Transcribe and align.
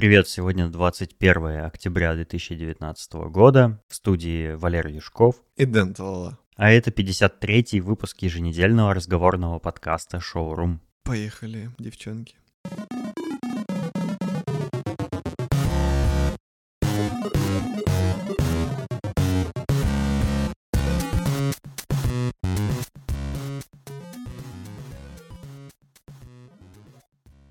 Привет, 0.00 0.28
сегодня 0.28 0.66
21 0.66 1.66
октября 1.66 2.14
2019 2.14 3.12
года. 3.28 3.82
В 3.86 3.94
студии 3.94 4.54
Валерий 4.54 4.94
Юшков. 4.94 5.36
И 5.56 5.66
Дэн 5.66 5.92
Талала. 5.92 6.38
А 6.56 6.70
это 6.70 6.90
53-й 6.90 7.80
выпуск 7.80 8.22
еженедельного 8.22 8.94
разговорного 8.94 9.58
подкаста 9.58 10.18
«Шоурум». 10.18 10.80
Поехали, 11.02 11.68
девчонки. 11.78 12.36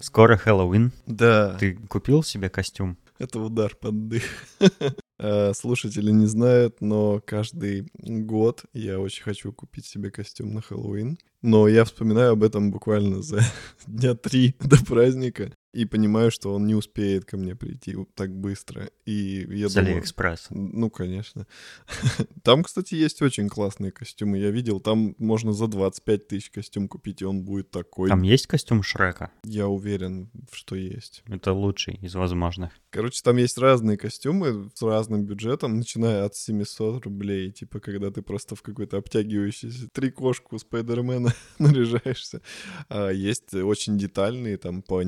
Скоро 0.10 0.38
Хэллоуин. 0.38 0.92
Да. 1.06 1.56
Ты 1.60 1.76
купил 1.88 2.24
себе 2.24 2.50
костюм? 2.50 2.98
Это 3.20 3.40
удар 3.40 3.76
под 3.76 4.08
дых. 4.08 4.24
Э, 5.22 5.52
слушатели 5.54 6.12
не 6.12 6.28
знают, 6.28 6.80
но 6.80 7.22
каждый 7.26 7.92
год 7.94 8.64
я 8.72 9.02
очень 9.02 9.22
хочу 9.22 9.52
купить 9.52 9.86
себе 9.86 10.12
костюм 10.12 10.54
на 10.54 10.62
Хэллоуин. 10.62 11.18
Но 11.42 11.68
я 11.68 11.84
вспоминаю 11.84 12.32
об 12.32 12.44
этом 12.44 12.72
буквально 12.72 13.22
за 13.22 13.42
дня 13.86 14.16
три 14.16 14.56
до 14.62 14.78
праздника 14.86 15.52
и 15.72 15.86
понимаю, 15.86 16.32
что 16.32 16.54
он 16.54 16.66
не 16.66 16.76
успеет 16.76 17.26
ко 17.26 17.38
мне 17.38 17.56
прийти 17.56 17.96
так 18.16 18.34
быстро. 18.34 18.90
И 19.06 19.46
я 19.50 19.70
С 19.70 19.74
думаю... 19.74 19.94
Алиэкспресс. 19.94 20.48
Ну, 20.50 20.90
конечно. 20.90 21.46
Там, 22.44 22.64
кстати, 22.64 22.96
есть 22.96 23.22
очень 23.22 23.50
классные 23.50 23.92
костюмы. 23.92 24.38
Я 24.38 24.52
видел, 24.52 24.80
там 24.80 25.16
можно 25.18 25.54
за 25.54 25.68
25 25.68 26.28
тысяч 26.28 26.50
костюм 26.50 26.88
купить, 26.88 27.22
и 27.22 27.26
он 27.26 27.44
будет 27.44 27.72
такой. 27.72 28.10
Там 28.10 28.24
есть 28.24 28.48
костюм 28.48 28.84
Шрека? 28.84 29.32
Я 29.44 29.68
уверен, 29.68 30.30
что 30.52 30.76
есть. 30.76 31.24
Это 31.28 31.54
лучший 31.54 31.96
из 32.02 32.16
возможных. 32.16 32.72
Короче, 32.92 33.22
там 33.24 33.38
есть 33.38 33.58
разные 33.58 33.98
костюмы 33.98 34.72
с 34.74 34.82
разным 34.82 35.24
бюджетом, 35.24 35.78
начиная 35.78 36.26
от 36.26 36.36
700 36.36 37.06
рублей, 37.06 37.52
типа, 37.52 37.80
когда 37.80 38.10
ты 38.10 38.24
просто 38.24 38.56
в 38.56 38.64
какой-то 38.64 38.98
обтягивающийся 38.98 39.88
трикошку 39.90 40.58
Спайдермена 40.58 41.34
наряжаешься. 41.60 42.42
А 42.88 43.10
есть 43.10 43.54
очень 43.54 43.98
детальные, 43.98 44.58
там, 44.58 44.82
по 44.82 45.04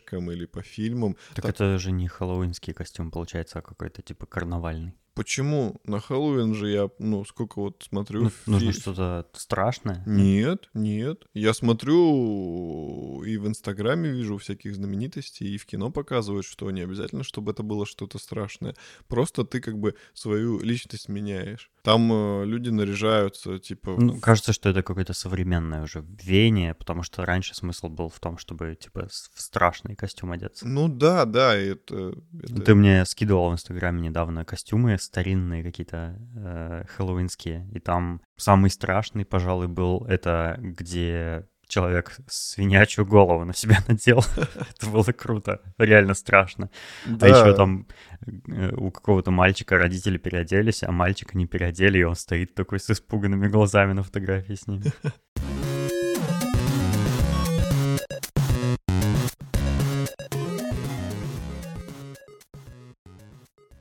анимешкам 0.00 0.30
или 0.30 0.46
по 0.46 0.62
фильмам. 0.62 1.16
Так 1.34 1.42
Там- 1.42 1.50
это 1.50 1.78
же 1.78 1.92
не 1.92 2.08
хэллоуинский 2.08 2.72
костюм, 2.72 3.10
получается, 3.10 3.58
а 3.58 3.62
какой-то 3.62 4.02
типа 4.02 4.26
карнавальный. 4.26 4.94
Почему? 5.14 5.80
На 5.84 6.00
Хэллоуин 6.00 6.54
же 6.54 6.70
я, 6.70 6.88
ну, 6.98 7.24
сколько 7.24 7.60
вот 7.60 7.84
смотрю... 7.88 8.22
Ну, 8.24 8.30
нужно 8.46 8.72
что-то 8.72 9.26
страшное. 9.34 10.02
Нет, 10.06 10.68
нет. 10.74 11.24
Я 11.34 11.52
смотрю 11.54 13.22
и 13.24 13.36
в 13.36 13.46
Инстаграме 13.46 14.10
вижу 14.10 14.36
всяких 14.38 14.74
знаменитостей, 14.74 15.54
и 15.54 15.58
в 15.58 15.66
кино 15.66 15.90
показывают, 15.90 16.46
что 16.46 16.70
не 16.70 16.82
обязательно, 16.82 17.22
чтобы 17.24 17.52
это 17.52 17.62
было 17.62 17.86
что-то 17.86 18.18
страшное. 18.18 18.74
Просто 19.08 19.44
ты 19.44 19.60
как 19.60 19.78
бы 19.78 19.94
свою 20.14 20.60
личность 20.60 21.08
меняешь. 21.08 21.70
Там 21.82 22.12
э, 22.12 22.44
люди 22.44 22.68
наряжаются, 22.70 23.58
типа... 23.58 23.96
Ну, 23.98 24.20
кажется, 24.20 24.52
что 24.52 24.68
это 24.68 24.82
какое-то 24.82 25.12
современное 25.14 25.82
уже 25.82 26.04
веяние, 26.22 26.74
потому 26.74 27.02
что 27.02 27.24
раньше 27.24 27.54
смысл 27.54 27.88
был 27.88 28.08
в 28.10 28.20
том, 28.20 28.38
чтобы, 28.38 28.76
типа, 28.78 29.08
в 29.08 29.40
страшный 29.40 29.96
костюм 29.96 30.32
одеться. 30.32 30.68
Ну 30.68 30.88
да, 30.88 31.24
да, 31.24 31.54
это... 31.56 32.14
это- 32.42 32.62
Ты 32.62 32.74
мне 32.74 33.04
скидывал 33.06 33.50
в 33.50 33.54
Инстаграме 33.54 34.02
недавно 34.08 34.44
костюмы 34.44 34.98
старинные 35.00 35.62
какие-то, 35.62 36.16
э, 36.36 36.84
хэллоуинские, 36.96 37.68
и 37.72 37.78
там 37.80 38.20
самый 38.36 38.70
страшный, 38.70 39.24
пожалуй, 39.24 39.68
был 39.68 40.04
это, 40.08 40.56
где 40.58 41.46
человек 41.68 42.16
свинячью 42.26 43.06
голову 43.06 43.44
на 43.44 43.54
себя 43.54 43.78
надел. 43.88 44.24
Это 44.76 44.90
было 44.90 45.04
круто, 45.04 45.60
реально 45.78 46.14
страшно. 46.14 46.68
А 47.06 47.10
Да. 47.10 47.28
еще 47.28 47.54
там 47.54 47.86
э, 48.26 48.74
у 48.74 48.90
какого-то 48.90 49.30
мальчика 49.30 49.78
родители 49.78 50.18
переоделись, 50.18 50.82
а 50.82 50.90
мальчика 50.90 51.38
не 51.38 51.46
переодели, 51.46 51.98
и 51.98 52.02
он 52.02 52.16
стоит 52.16 52.54
такой 52.54 52.80
с 52.80 52.90
испуганными 52.90 53.46
глазами 53.46 53.92
на 53.92 54.02
фотографии 54.02 54.54
с 54.54 54.66
ними. 54.66 54.92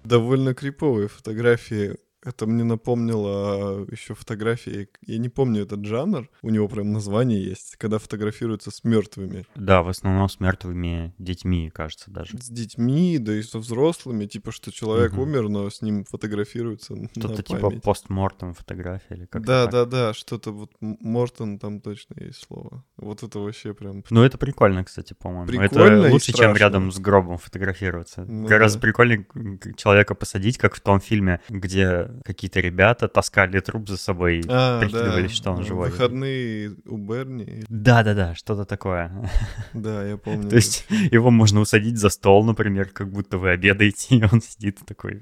довольно 0.10 0.54
криповые 0.54 1.08
фотографии. 1.08 1.96
Это 2.24 2.46
мне 2.48 2.64
напомнило 2.64 3.86
еще 3.90 4.14
фотографии, 4.14 4.90
я 5.06 5.18
не 5.18 5.30
помню 5.30 5.62
этот 5.64 5.86
жанр, 5.86 6.30
у 6.42 6.50
него 6.50 6.68
прям 6.68 6.92
название 6.92 7.42
есть, 7.44 7.76
когда 7.78 7.98
фотографируются 7.98 8.72
с 8.72 8.84
мертвыми. 8.84 9.46
Да, 9.56 9.82
в 9.84 9.88
основном 9.90 10.28
с 10.28 10.40
мертвыми 10.40 11.14
детьми, 11.18 11.70
кажется, 11.70 12.12
даже. 12.12 12.38
С 12.38 12.50
детьми, 12.50 13.18
да 13.20 13.34
и 13.36 13.42
со 13.42 13.60
взрослыми, 13.60 14.26
типа, 14.26 14.52
что 14.52 14.72
человек 14.72 15.14
Мгм. 15.14 15.22
умер, 15.22 15.50
но 15.50 15.70
с 15.70 15.82
ним 15.82 16.04
фотографируются 16.04 16.96
Что-то 17.18 17.42
типа 17.42 17.60
память. 17.70 17.84
постмортем 17.84 18.54
фотография 18.54 19.16
или 19.16 19.26
как-то 19.26 19.48
Да, 19.48 19.64
так. 19.66 19.72
да, 19.72 19.86
да, 19.86 20.14
что-то 20.14 20.52
вот 20.52 20.72
Мортон 20.82 21.58
там 21.58 21.80
точно 21.80 22.16
есть 22.20 22.44
слово. 22.46 22.84
Вот 22.98 23.24
это 23.24 23.40
вообще 23.40 23.74
прям... 23.74 24.04
Ну, 24.10 24.24
это 24.24 24.38
прикольно, 24.38 24.84
кстати, 24.84 25.14
по-моему. 25.14 25.48
Прикольно 25.48 26.04
это 26.04 26.12
лучше, 26.14 26.34
чем 26.34 26.54
рядом 26.56 26.92
с 26.92 27.00
гробом 27.00 27.38
фотографироваться. 27.38 28.26
Ну 28.26 28.46
Гораздо 28.48 28.80
да. 28.80 28.82
прикольнее 28.82 29.26
человека 29.78 30.16
посадить, 30.16 30.58
как 30.58 30.76
в 30.76 30.82
том 30.82 31.00
фильме, 31.00 31.40
где 31.50 32.09
какие-то 32.26 32.60
ребята 32.60 33.08
таскали 33.08 33.60
труп 33.60 33.90
за 33.90 33.98
собой 33.98 34.40
и 34.40 34.44
А, 34.48 34.80
прикидывались, 34.80 35.32
да, 35.32 35.36
что 35.36 35.52
он 35.52 35.64
живой. 35.64 35.90
Выходные 35.90 36.76
у 36.86 36.98
Берни. 36.98 37.64
Да-да-да, 37.70 38.36
что-то 38.36 38.66
такое. 38.66 39.30
Да, 39.74 40.04
я 40.08 40.18
помню. 40.18 40.50
То 40.50 40.56
есть 40.56 40.86
его 41.12 41.32
можно 41.32 41.60
усадить 41.60 41.98
за 41.98 42.10
стол, 42.10 42.44
например, 42.46 42.90
как 42.90 43.12
будто 43.12 43.38
вы 43.38 43.52
обедаете, 43.52 44.16
и 44.18 44.24
он 44.32 44.42
сидит 44.42 44.80
такой 44.86 45.22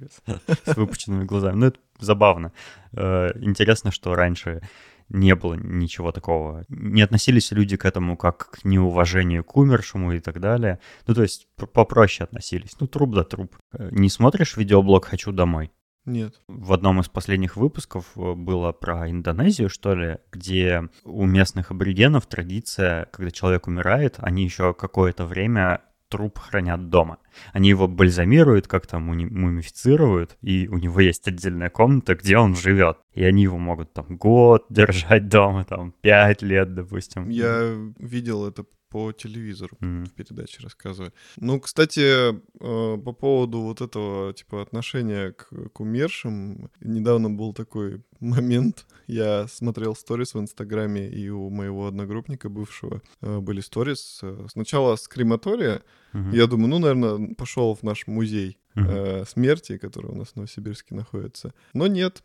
с 0.66 0.76
выпученными 0.76 1.24
глазами. 1.26 1.56
Ну, 1.56 1.66
это 1.68 1.80
забавно. 2.00 2.52
Э, 2.94 3.30
Интересно, 3.40 3.92
что 3.92 4.16
раньше 4.16 4.62
не 5.10 5.36
было 5.36 5.54
ничего 5.54 6.12
такого. 6.12 6.66
Не 6.68 7.02
относились 7.02 7.52
люди 7.52 7.78
к 7.78 7.86
этому 7.86 8.18
как 8.18 8.50
к 8.52 8.66
неуважению 8.66 9.44
к 9.46 9.56
умершему 9.56 10.12
и 10.14 10.20
так 10.20 10.40
далее. 10.42 10.80
Ну, 11.08 11.14
то 11.16 11.22
есть 11.22 11.48
попроще 11.74 12.26
относились. 12.26 12.76
Ну, 12.80 12.88
труп 12.88 13.16
да 13.16 13.24
труп. 13.24 13.56
Э, 13.74 13.88
Не 13.92 14.10
смотришь 14.10 14.58
видеоблог 14.58 15.06
«Хочу 15.06 15.32
домой»? 15.32 15.72
Нет. 16.08 16.42
В 16.48 16.72
одном 16.72 17.02
из 17.02 17.10
последних 17.10 17.58
выпусков 17.58 18.06
э, 18.16 18.34
было 18.34 18.72
про 18.72 19.10
Индонезию, 19.12 19.70
что 19.70 19.94
ли, 19.94 20.18
где 20.32 20.84
у 21.04 21.26
местных 21.26 21.72
аборигенов 21.72 22.26
традиция, 22.28 23.06
когда 23.12 23.30
человек 23.30 23.68
умирает, 23.68 24.16
они 24.20 24.46
еще 24.46 24.74
какое-то 24.74 25.26
время 25.26 25.82
труп 26.10 26.40
хранят 26.40 26.90
дома. 26.90 27.18
Они 27.52 27.68
его 27.68 27.90
бальзамируют, 27.90 28.68
как-то 28.68 29.00
муни- 29.00 29.30
мумифицируют, 29.30 30.38
и 30.42 30.70
у 30.70 30.78
него 30.78 31.02
есть 31.02 31.28
отдельная 31.28 31.70
комната, 31.70 32.16
где 32.16 32.38
он 32.38 32.56
живет. 32.56 32.98
И 33.14 33.24
они 33.26 33.44
его 33.44 33.58
могут 33.58 33.92
там 33.92 34.16
год 34.16 34.66
держать 34.70 35.28
дома, 35.28 35.66
там 35.66 35.94
пять 36.02 36.42
лет, 36.42 36.74
допустим. 36.74 37.28
Я 37.28 37.76
видел 38.00 38.48
это 38.48 38.64
по 38.98 39.12
телевизору. 39.12 39.78
М. 39.82 40.06
в 40.06 40.12
передаче 40.14 40.60
рассказываю. 40.64 41.12
Ну, 41.38 41.60
кстати, 41.60 42.02
э, 42.32 42.98
по 42.98 43.14
поводу 43.14 43.60
вот 43.60 43.82
этого, 43.82 44.34
типа, 44.34 44.62
отношения 44.64 45.32
к, 45.34 45.50
к 45.74 45.80
умершим, 45.80 46.70
недавно 46.82 47.30
был 47.30 47.54
такой 47.54 48.02
момент, 48.20 48.86
я 49.08 49.48
смотрел 49.48 49.96
сторис 49.96 50.34
в 50.34 50.40
Инстаграме, 50.40 51.08
и 51.10 51.30
у 51.30 51.50
моего 51.52 51.86
одногруппника 51.88 52.50
бывшего 52.50 53.02
э, 53.22 53.40
были 53.40 53.62
сторис. 53.62 54.20
э, 54.24 54.48
Сначала 54.52 54.96
с 54.96 55.08
крематория, 55.08 55.82
Мгм. 56.14 56.32
я 56.32 56.48
думаю, 56.48 56.70
ну, 56.70 56.80
наверное, 56.80 57.36
пошел 57.36 57.76
в 57.76 57.84
наш 57.84 58.08
музей 58.08 58.58
Мгм. 58.76 58.90
э, 58.90 59.26
смерти, 59.26 59.78
который 59.78 60.12
у 60.12 60.16
нас 60.16 60.30
в 60.30 60.36
Новосибирске 60.38 60.96
находится. 60.96 61.54
Но 61.74 61.86
нет. 61.88 62.24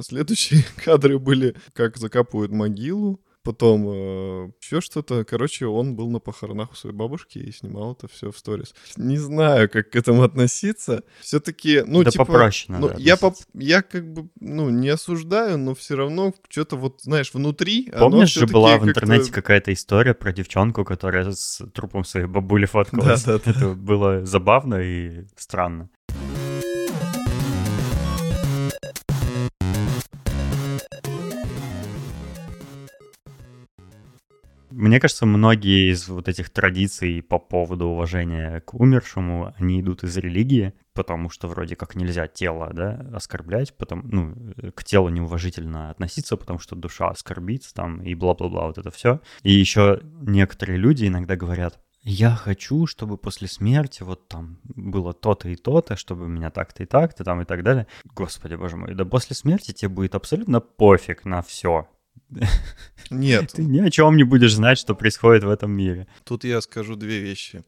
Следующие 0.00 0.60
кадры 0.84 1.18
были, 1.18 1.56
как 1.72 1.96
закапывают 1.96 2.52
могилу, 2.52 3.20
потом 3.42 4.52
еще 4.62 4.80
что-то. 4.80 5.24
Короче, 5.24 5.66
он 5.66 5.96
был 5.96 6.10
на 6.10 6.18
похоронах 6.18 6.72
у 6.72 6.74
своей 6.74 6.94
бабушки 6.94 7.38
и 7.38 7.52
снимал 7.52 7.92
это 7.92 8.08
все 8.08 8.30
в 8.30 8.38
сторис. 8.38 8.74
Не 8.96 9.18
знаю, 9.18 9.68
как 9.68 9.90
к 9.90 9.96
этому 9.96 10.22
относиться. 10.22 11.02
Все-таки, 11.20 11.82
ну, 11.86 12.02
Да 12.04 12.10
типа... 12.10 12.24
попроще 12.24 12.72
ну, 12.78 12.88
надо 12.88 13.00
я, 13.00 13.16
поп- 13.16 13.36
я 13.54 13.82
как 13.82 14.12
бы, 14.12 14.28
ну, 14.40 14.70
не 14.70 14.88
осуждаю, 14.88 15.58
но 15.58 15.74
все 15.74 15.96
равно 15.96 16.32
что-то 16.48 16.76
вот, 16.76 17.00
знаешь, 17.02 17.32
внутри... 17.34 17.90
Помнишь 17.90 18.32
же 18.34 18.46
была 18.46 18.76
в 18.76 18.84
как-то- 18.84 18.90
интернете 18.90 19.32
какая-то 19.32 19.72
история 19.72 20.14
про 20.14 20.32
девчонку, 20.32 20.84
которая 20.84 21.32
с 21.32 21.64
трупом 21.74 22.04
своей 22.04 22.26
бабули 22.26 22.66
фоткалась? 22.72 23.24
Да-да-да. 23.24 23.50
Это 23.50 23.68
было 23.74 24.24
забавно 24.24 24.76
и 24.76 25.24
странно. 25.36 25.90
Мне 34.72 35.00
кажется, 35.00 35.26
многие 35.26 35.92
из 35.92 36.08
вот 36.08 36.28
этих 36.28 36.50
традиций 36.50 37.22
по 37.22 37.38
поводу 37.38 37.86
уважения 37.86 38.60
к 38.60 38.74
умершему, 38.74 39.54
они 39.58 39.80
идут 39.80 40.02
из 40.04 40.16
религии, 40.16 40.72
потому 40.94 41.30
что 41.30 41.48
вроде 41.48 41.76
как 41.76 41.94
нельзя 41.94 42.26
тело, 42.26 42.70
да, 42.72 43.06
оскорблять, 43.14 43.76
потом, 43.76 44.08
ну, 44.08 44.34
э, 44.56 44.70
к 44.72 44.84
телу 44.84 45.08
неуважительно 45.08 45.90
относиться, 45.90 46.36
потому 46.36 46.58
что 46.58 46.76
душа 46.76 47.08
оскорбится 47.08 47.74
там 47.74 48.02
и 48.02 48.14
бла-бла-бла, 48.14 48.66
вот 48.66 48.78
это 48.78 48.90
все. 48.90 49.20
И 49.42 49.52
еще 49.52 50.00
некоторые 50.22 50.78
люди 50.78 51.06
иногда 51.06 51.36
говорят, 51.36 51.78
я 52.04 52.34
хочу, 52.34 52.86
чтобы 52.86 53.16
после 53.16 53.46
смерти 53.46 54.02
вот 54.02 54.26
там 54.26 54.58
было 54.64 55.12
то-то 55.12 55.48
и 55.48 55.54
то-то, 55.54 55.96
чтобы 55.96 56.26
меня 56.28 56.50
так-то 56.50 56.82
и 56.82 56.86
так-то 56.86 57.22
там 57.22 57.42
и 57.42 57.44
так 57.44 57.62
далее. 57.62 57.86
Господи, 58.04 58.56
боже 58.56 58.76
мой, 58.76 58.94
да 58.94 59.04
после 59.04 59.36
смерти 59.36 59.72
тебе 59.72 59.88
будет 59.88 60.14
абсолютно 60.16 60.60
пофиг 60.60 61.24
на 61.24 61.42
все. 61.42 61.88
Нет. 63.10 63.52
Ты 63.52 63.64
ни 63.64 63.80
о 63.80 63.90
чем 63.90 64.16
не 64.16 64.24
будешь 64.24 64.54
знать, 64.54 64.78
что 64.78 64.94
происходит 64.94 65.44
в 65.44 65.50
этом 65.50 65.70
мире. 65.70 66.06
Тут 66.24 66.44
я 66.44 66.60
скажу 66.60 66.96
две 66.96 67.20
вещи. 67.20 67.64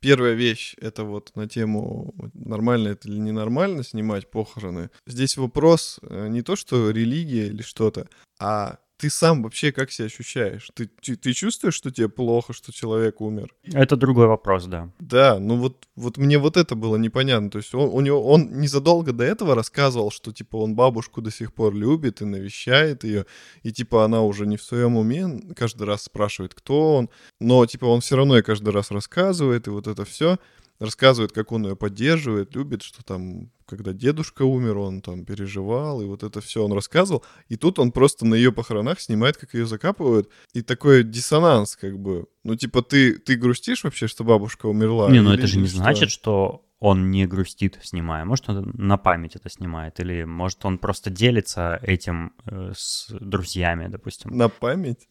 Первая 0.00 0.34
вещь— 0.34 0.74
это 0.80 1.04
вот 1.04 1.30
на 1.36 1.48
тему, 1.48 2.12
нормально 2.34 2.88
это 2.88 3.08
или 3.08 3.18
ненормально 3.18 3.84
снимать 3.84 4.28
похороны. 4.28 4.90
Здесь 5.06 5.36
вопрос 5.36 6.00
э, 6.02 6.26
не 6.26 6.42
то, 6.42 6.56
что 6.56 6.90
религия 6.90 7.46
или 7.46 7.62
что-то, 7.62 8.08
а 8.40 8.78
ты 9.02 9.10
сам 9.10 9.42
вообще 9.42 9.72
как 9.72 9.90
себя 9.90 10.06
ощущаешь? 10.06 10.70
Ты, 10.74 10.86
ты, 10.86 11.16
ты 11.16 11.32
чувствуешь, 11.32 11.74
что 11.74 11.90
тебе 11.90 12.08
плохо, 12.08 12.52
что 12.52 12.72
человек 12.72 13.20
умер? 13.20 13.52
Это 13.64 13.96
другой 13.96 14.28
вопрос, 14.28 14.66
да. 14.66 14.90
Да, 15.00 15.40
ну 15.40 15.56
вот, 15.56 15.88
вот 15.96 16.18
мне 16.18 16.38
вот 16.38 16.56
это 16.56 16.76
было 16.76 16.94
непонятно. 16.94 17.50
То 17.50 17.58
есть 17.58 17.74
он, 17.74 17.88
у 17.92 18.00
него, 18.00 18.24
он 18.24 18.60
незадолго 18.60 19.12
до 19.12 19.24
этого 19.24 19.56
рассказывал, 19.56 20.12
что 20.12 20.32
типа 20.32 20.56
он 20.58 20.76
бабушку 20.76 21.20
до 21.20 21.32
сих 21.32 21.52
пор 21.52 21.74
любит 21.74 22.20
и 22.20 22.24
навещает 22.24 23.02
ее, 23.02 23.26
и 23.64 23.72
типа 23.72 24.04
она 24.04 24.22
уже 24.22 24.46
не 24.46 24.56
в 24.56 24.62
своем 24.62 24.96
уме, 24.96 25.52
каждый 25.56 25.88
раз 25.88 26.02
спрашивает, 26.02 26.54
кто 26.54 26.94
он, 26.94 27.10
но 27.40 27.66
типа 27.66 27.86
он 27.86 28.02
все 28.02 28.14
равно 28.14 28.38
и 28.38 28.42
каждый 28.42 28.72
раз 28.72 28.92
рассказывает, 28.92 29.66
и 29.66 29.70
вот 29.70 29.88
это 29.88 30.04
все 30.04 30.38
рассказывает, 30.82 31.32
как 31.32 31.52
он 31.52 31.66
ее 31.66 31.76
поддерживает, 31.76 32.54
любит, 32.54 32.82
что 32.82 33.04
там, 33.04 33.50
когда 33.66 33.92
дедушка 33.92 34.42
умер, 34.42 34.78
он 34.78 35.00
там 35.00 35.24
переживал, 35.24 36.02
и 36.02 36.06
вот 36.06 36.22
это 36.22 36.40
все 36.40 36.64
он 36.64 36.72
рассказывал. 36.72 37.24
И 37.48 37.56
тут 37.56 37.78
он 37.78 37.92
просто 37.92 38.26
на 38.26 38.34
ее 38.34 38.52
похоронах 38.52 39.00
снимает, 39.00 39.36
как 39.36 39.54
ее 39.54 39.66
закапывают. 39.66 40.28
И 40.52 40.62
такой 40.62 41.04
диссонанс, 41.04 41.76
как 41.76 41.98
бы. 41.98 42.26
Ну, 42.44 42.56
типа, 42.56 42.82
ты, 42.82 43.18
ты 43.18 43.36
грустишь 43.36 43.84
вообще, 43.84 44.06
что 44.08 44.24
бабушка 44.24 44.66
умерла? 44.66 45.10
Не, 45.10 45.20
ну 45.20 45.32
это 45.32 45.46
же 45.46 45.58
не 45.58 45.68
что? 45.68 45.76
значит, 45.76 46.10
что 46.10 46.64
он 46.82 47.12
не 47.12 47.26
грустит, 47.26 47.78
снимая. 47.80 48.24
Может, 48.24 48.48
он 48.48 48.72
на 48.74 48.96
память 48.96 49.36
это 49.36 49.48
снимает, 49.48 50.00
или 50.00 50.24
может, 50.24 50.64
он 50.64 50.78
просто 50.78 51.10
делится 51.10 51.78
этим 51.80 52.32
э, 52.44 52.72
с 52.74 53.06
друзьями, 53.08 53.86
допустим. 53.86 54.36
На 54.36 54.48
память? 54.48 55.06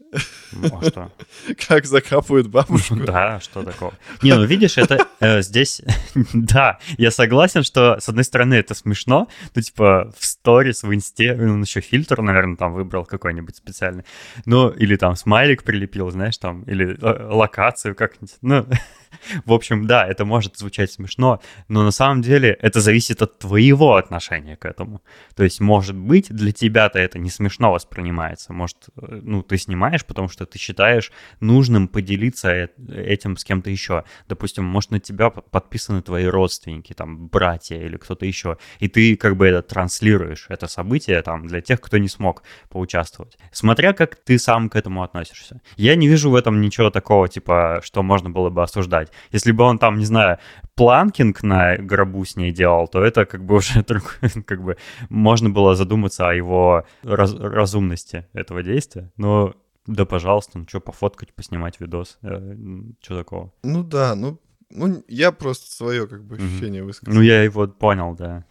Ну, 0.52 0.68
а 0.82 0.84
что? 0.84 1.12
Как 1.68 1.86
закапывают 1.86 2.48
бабушку? 2.48 2.96
Да, 3.06 3.40
что 3.40 3.64
такого? 3.64 3.94
Не, 4.22 4.36
ну 4.36 4.44
видишь, 4.44 4.78
это 4.78 5.08
э, 5.22 5.42
здесь... 5.42 5.82
Да, 6.34 6.80
я 6.98 7.10
согласен, 7.10 7.64
что, 7.64 7.98
с 8.02 8.10
одной 8.10 8.26
стороны, 8.26 8.56
это 8.56 8.74
смешно, 8.74 9.30
ну, 9.56 9.62
типа, 9.62 10.14
в 10.20 10.26
сторис, 10.26 10.84
в 10.84 10.94
инсте, 10.94 11.34
он 11.34 11.62
еще 11.62 11.80
фильтр, 11.80 12.22
наверное, 12.22 12.58
там 12.58 12.74
выбрал 12.74 13.06
какой-нибудь 13.06 13.56
специальный, 13.56 14.04
ну, 14.46 14.70
или 14.72 14.98
там 14.98 15.16
смайлик 15.16 15.64
прилепил, 15.64 16.12
знаешь, 16.12 16.38
там, 16.38 16.64
или 16.64 16.98
э, 17.02 17.28
локацию 17.34 17.96
как-нибудь, 17.96 18.36
ну, 18.42 18.68
В 19.46 19.54
общем, 19.54 19.88
да, 19.88 20.06
это 20.08 20.26
может 20.26 20.58
звучать 20.58 20.92
смешно, 20.92 21.42
но 21.68 21.84
на 21.84 21.92
самом 21.92 22.22
деле 22.22 22.58
это 22.62 22.82
зависит 22.82 23.22
от 23.22 23.40
твоего 23.40 23.96
отношения 23.96 24.56
к 24.56 24.66
этому. 24.66 25.02
То 25.36 25.44
есть, 25.44 25.60
может 25.60 25.96
быть, 25.96 26.30
для 26.30 26.52
тебя-то 26.52 27.00
это 27.00 27.20
не 27.20 27.30
смешно 27.30 27.72
воспринимается. 27.72 28.54
Может, 28.54 28.90
э, 29.02 29.20
ну, 29.24 29.44
ты 29.44 29.58
снимаешь, 29.58 30.06
потому 30.06 30.30
что 30.30 30.46
ты 30.46 30.58
считаешь 30.60 31.12
нужным 31.40 31.88
поделиться 31.88 32.52
э, 32.52 32.68
этим 32.88 33.38
с 33.38 33.44
кем-то 33.44 33.70
еще. 33.70 34.04
Допустим, 34.28 34.66
может, 34.66 34.92
на 34.92 35.00
тебя 35.00 35.30
подписаны 35.30 36.02
твои 36.02 36.26
родственники, 36.26 36.94
там, 36.94 37.28
братья 37.28 37.78
или 37.78 37.98
кто-то 37.98 38.26
еще, 38.26 38.58
и 38.80 38.88
ты 38.88 39.16
как 39.16 39.38
бы 39.38 39.48
это 39.48 39.62
транслируешь, 39.62 40.46
это 40.50 40.68
событие 40.68 41.22
там 41.22 41.48
для 41.48 41.62
тех, 41.62 41.82
кто 41.82 41.98
не 41.98 42.08
смог 42.08 42.44
поучаствовать. 42.70 43.38
Смотря 43.52 43.94
как 43.94 44.16
ты 44.16 44.38
сам 44.40 44.70
к 44.70 44.76
этому 44.76 45.04
относишься. 45.04 45.62
Я 45.78 45.96
не 45.96 46.08
вижу 46.08 46.30
в 46.30 46.36
этом 46.36 46.62
ничего 46.62 46.90
такого, 46.90 47.28
типа, 47.28 47.82
что 47.84 48.04
можно 48.04 48.30
было 48.30 48.50
бы 48.50 48.64
осуждать 48.64 49.01
сказать. 49.08 49.12
Если 49.32 49.52
бы 49.52 49.64
он 49.64 49.78
там, 49.78 49.98
не 49.98 50.06
знаю, 50.06 50.38
планкинг 50.76 51.44
на 51.44 51.78
гробу 51.78 52.26
с 52.26 52.36
ней 52.36 52.52
делал, 52.52 52.88
то 52.88 53.04
это 53.04 53.26
как 53.26 53.44
бы 53.44 53.56
уже 53.58 53.84
как 53.84 54.64
бы 54.64 54.78
можно 55.10 55.50
было 55.50 55.76
задуматься 55.76 56.30
о 56.30 56.34
его 56.34 56.86
раз, 57.04 57.34
разумности 57.36 58.28
этого 58.34 58.64
действия. 58.64 59.12
Но 59.18 59.54
да, 59.88 60.06
пожалуйста, 60.06 60.60
ну 60.60 60.66
что, 60.68 60.80
пофоткать, 60.80 61.34
поснимать 61.34 61.80
видос, 61.80 62.18
э, 62.22 62.56
что 63.02 63.18
такого? 63.18 63.52
Ну 63.64 63.84
да, 63.84 64.16
ну, 64.16 64.40
ну 64.70 65.04
я 65.08 65.32
просто 65.32 65.74
свое 65.74 66.08
как 66.08 66.24
бы 66.24 66.36
ощущение 66.36 66.82
mm-hmm. 66.82 66.86
высказал. 66.86 67.14
Ну 67.16 67.22
я 67.22 67.44
его 67.44 67.68
понял, 67.68 68.16
да. 68.16 68.46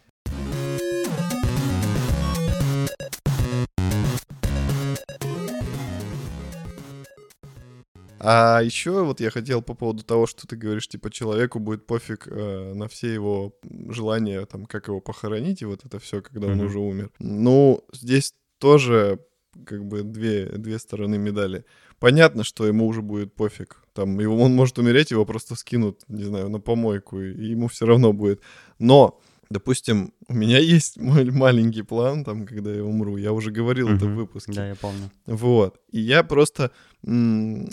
А 8.23 8.61
еще 8.61 9.03
вот 9.03 9.19
я 9.19 9.31
хотел 9.31 9.63
по 9.63 9.73
поводу 9.73 10.03
того, 10.03 10.27
что 10.27 10.45
ты 10.45 10.55
говоришь, 10.55 10.87
типа, 10.87 11.09
человеку 11.09 11.57
будет 11.57 11.87
пофиг 11.87 12.27
э, 12.27 12.73
на 12.75 12.87
все 12.87 13.11
его 13.11 13.55
желания, 13.89 14.45
там, 14.45 14.67
как 14.67 14.89
его 14.89 15.01
похоронить, 15.01 15.63
и 15.63 15.65
вот 15.65 15.83
это 15.85 15.97
все, 15.97 16.21
когда 16.21 16.47
mm-hmm. 16.47 16.51
он 16.51 16.61
уже 16.61 16.79
умер. 16.79 17.09
Ну, 17.17 17.83
здесь 17.91 18.35
тоже 18.59 19.19
как 19.65 19.83
бы 19.85 20.03
две, 20.03 20.45
две 20.45 20.77
стороны 20.77 21.17
медали. 21.17 21.65
Понятно, 21.97 22.43
что 22.43 22.67
ему 22.67 22.85
уже 22.85 23.01
будет 23.01 23.33
пофиг. 23.33 23.83
Там 23.93 24.19
его, 24.19 24.39
он 24.39 24.53
может 24.53 24.77
умереть, 24.77 25.09
его 25.09 25.25
просто 25.25 25.55
скинут, 25.55 26.03
не 26.07 26.23
знаю, 26.23 26.49
на 26.49 26.59
помойку, 26.59 27.19
и 27.19 27.47
ему 27.47 27.69
все 27.69 27.87
равно 27.87 28.13
будет. 28.13 28.41
Но 28.77 29.19
допустим, 29.51 30.13
у 30.27 30.33
меня 30.33 30.57
есть 30.77 30.97
мой 30.97 31.29
маленький 31.29 31.83
план, 31.83 32.23
там, 32.23 32.45
когда 32.45 32.73
я 32.73 32.83
умру. 32.83 33.17
Я 33.17 33.33
уже 33.33 33.51
говорил 33.51 33.89
uh-huh. 33.89 33.95
это 33.95 34.05
в 34.05 34.15
выпуске. 34.15 34.53
Да, 34.53 34.67
я 34.67 34.75
помню. 34.75 35.11
Вот. 35.25 35.80
И 35.91 35.99
я 35.99 36.23
просто 36.23 36.71
м- 37.05 37.69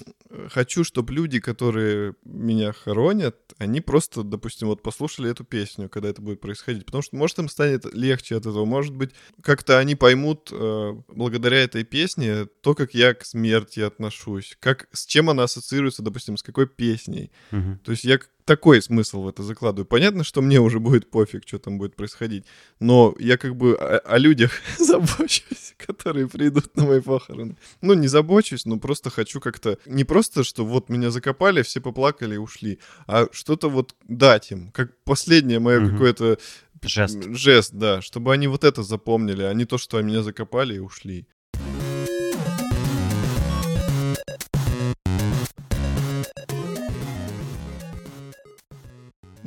хочу, 0.48 0.84
чтобы 0.84 1.12
люди, 1.12 1.40
которые 1.40 2.14
меня 2.24 2.72
хоронят, 2.72 3.36
они 3.58 3.80
просто, 3.80 4.22
допустим, 4.22 4.68
вот 4.68 4.82
послушали 4.82 5.30
эту 5.30 5.44
песню, 5.44 5.88
когда 5.88 6.08
это 6.08 6.20
будет 6.20 6.40
происходить. 6.40 6.84
Потому 6.84 7.02
что, 7.02 7.16
может, 7.16 7.38
им 7.38 7.48
станет 7.48 7.84
легче 7.94 8.36
от 8.36 8.42
этого. 8.46 8.64
Может 8.64 8.94
быть, 8.94 9.10
как-то 9.42 9.78
они 9.78 9.94
поймут 9.94 10.50
э, 10.52 10.92
благодаря 11.08 11.58
этой 11.58 11.84
песне 11.84 12.46
то, 12.60 12.74
как 12.74 12.94
я 12.94 13.14
к 13.14 13.24
смерти 13.24 13.80
отношусь. 13.80 14.56
Как, 14.60 14.88
с 14.92 15.06
чем 15.06 15.30
она 15.30 15.44
ассоциируется, 15.44 16.02
допустим, 16.02 16.36
с 16.36 16.42
какой 16.42 16.66
песней. 16.66 17.30
Uh-huh. 17.50 17.78
То 17.84 17.92
есть 17.92 18.04
я 18.04 18.18
такой 18.48 18.80
смысл 18.80 19.22
в 19.22 19.28
это 19.28 19.42
закладываю. 19.42 19.84
Понятно, 19.84 20.24
что 20.24 20.40
мне 20.40 20.58
уже 20.58 20.80
будет 20.80 21.10
пофиг, 21.10 21.46
что 21.46 21.58
там 21.58 21.76
будет 21.76 21.96
происходить, 21.96 22.46
но 22.80 23.14
я 23.18 23.36
как 23.36 23.54
бы 23.54 23.74
о, 23.74 23.98
о 23.98 24.16
людях 24.16 24.52
забочусь, 24.78 25.74
которые 25.76 26.28
придут 26.28 26.74
на 26.74 26.86
мои 26.86 27.00
похороны. 27.00 27.56
Ну, 27.82 27.92
не 27.92 28.07
забочусь, 28.08 28.64
но 28.66 28.78
просто 28.78 29.10
хочу 29.10 29.40
как-то... 29.40 29.78
Не 29.86 30.04
просто, 30.04 30.44
что 30.44 30.64
вот 30.64 30.88
меня 30.88 31.10
закопали, 31.10 31.62
все 31.62 31.80
поплакали 31.80 32.34
и 32.34 32.38
ушли, 32.38 32.80
а 33.06 33.28
что-то 33.32 33.68
вот 33.70 33.94
дать 34.08 34.50
им, 34.50 34.70
как 34.72 34.96
последнее 35.04 35.58
мое 35.58 35.80
угу. 35.80 35.92
какое-то... 35.92 36.38
Жест. 36.82 37.18
Жест, 37.30 37.72
да, 37.74 38.00
чтобы 38.02 38.32
они 38.32 38.46
вот 38.46 38.64
это 38.64 38.82
запомнили, 38.82 39.42
а 39.42 39.52
не 39.52 39.64
то, 39.64 39.78
что 39.78 40.00
меня 40.00 40.22
закопали 40.22 40.74
и 40.74 40.78
ушли. 40.78 41.26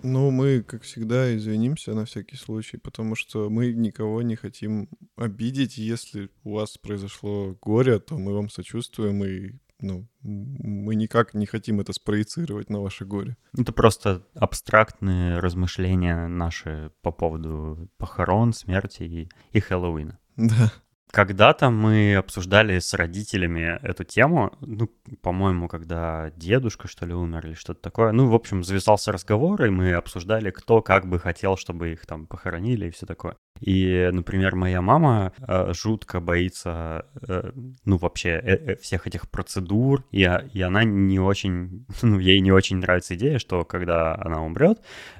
Ну, 0.03 0.31
мы, 0.31 0.61
как 0.61 0.83
всегда, 0.83 1.35
извинимся 1.35 1.93
на 1.93 2.05
всякий 2.05 2.35
случай, 2.35 2.77
потому 2.77 3.15
что 3.15 3.49
мы 3.49 3.71
никого 3.73 4.21
не 4.21 4.35
хотим 4.35 4.89
обидеть. 5.15 5.77
Если 5.77 6.29
у 6.43 6.55
вас 6.55 6.77
произошло 6.77 7.57
горе, 7.61 7.99
то 7.99 8.17
мы 8.17 8.33
вам 8.33 8.49
сочувствуем 8.49 9.23
и 9.23 9.59
ну, 9.81 10.07
мы 10.21 10.95
никак 10.95 11.33
не 11.33 11.45
хотим 11.45 11.79
это 11.79 11.91
спроецировать 11.93 12.69
на 12.69 12.79
ваше 12.79 13.03
горе. 13.05 13.35
Это 13.57 13.73
просто 13.73 14.27
абстрактные 14.35 15.39
размышления 15.39 16.27
наши 16.27 16.91
по 17.01 17.11
поводу 17.11 17.89
похорон, 17.97 18.53
смерти 18.53 19.03
и, 19.03 19.29
и 19.51 19.59
Хэллоуина. 19.59 20.19
Да. 20.37 20.71
Когда-то 21.11 21.69
мы 21.69 22.15
обсуждали 22.15 22.79
с 22.79 22.93
родителями 22.93 23.79
эту 23.83 24.05
тему, 24.05 24.57
ну, 24.61 24.89
по-моему, 25.21 25.67
когда 25.67 26.31
дедушка, 26.37 26.87
что 26.87 27.05
ли, 27.05 27.13
умер 27.13 27.47
или 27.47 27.53
что-то 27.53 27.81
такое. 27.81 28.13
Ну, 28.13 28.29
в 28.29 28.33
общем, 28.33 28.63
завязался 28.63 29.11
разговор, 29.11 29.61
и 29.65 29.69
мы 29.69 29.93
обсуждали, 29.93 30.51
кто 30.51 30.81
как 30.81 31.07
бы 31.07 31.19
хотел, 31.19 31.57
чтобы 31.57 31.91
их 31.91 32.05
там 32.05 32.27
похоронили 32.27 32.87
и 32.87 32.91
все 32.91 33.05
такое. 33.05 33.35
И, 33.59 34.09
например, 34.13 34.55
моя 34.55 34.81
мама 34.81 35.33
э, 35.37 35.73
жутко 35.73 36.21
боится, 36.21 37.05
э, 37.27 37.51
ну, 37.83 37.97
вообще 37.97 38.29
э, 38.29 38.55
э 38.55 38.75
всех 38.77 39.05
этих 39.05 39.29
процедур, 39.29 40.05
и, 40.11 40.21
и 40.53 40.61
она 40.61 40.85
не 40.85 41.19
очень, 41.19 41.85
ну, 42.01 42.19
ей 42.19 42.39
не 42.39 42.53
очень 42.53 42.77
нравится 42.77 43.15
идея, 43.15 43.37
что 43.37 43.65
когда 43.65 44.15
она 44.15 44.43
умрет, 44.43 44.79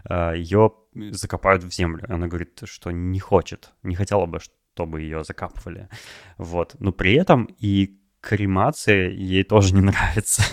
э, 0.10 0.34
ее 0.38 0.72
закопают 1.12 1.64
в 1.64 1.72
землю. 1.72 2.06
Она 2.10 2.28
говорит, 2.28 2.62
что 2.64 2.92
не 2.92 3.20
хочет, 3.20 3.74
не 3.84 3.96
хотела 3.96 4.26
бы, 4.26 4.40
чтобы 4.82 5.02
ее 5.02 5.24
закапывали. 5.24 5.88
Вот. 6.38 6.76
Но 6.80 6.92
при 6.92 7.14
этом 7.14 7.48
и 7.60 7.98
кремация 8.20 9.10
ей 9.10 9.44
тоже 9.44 9.74
не 9.76 9.82
нравится. 9.82 10.44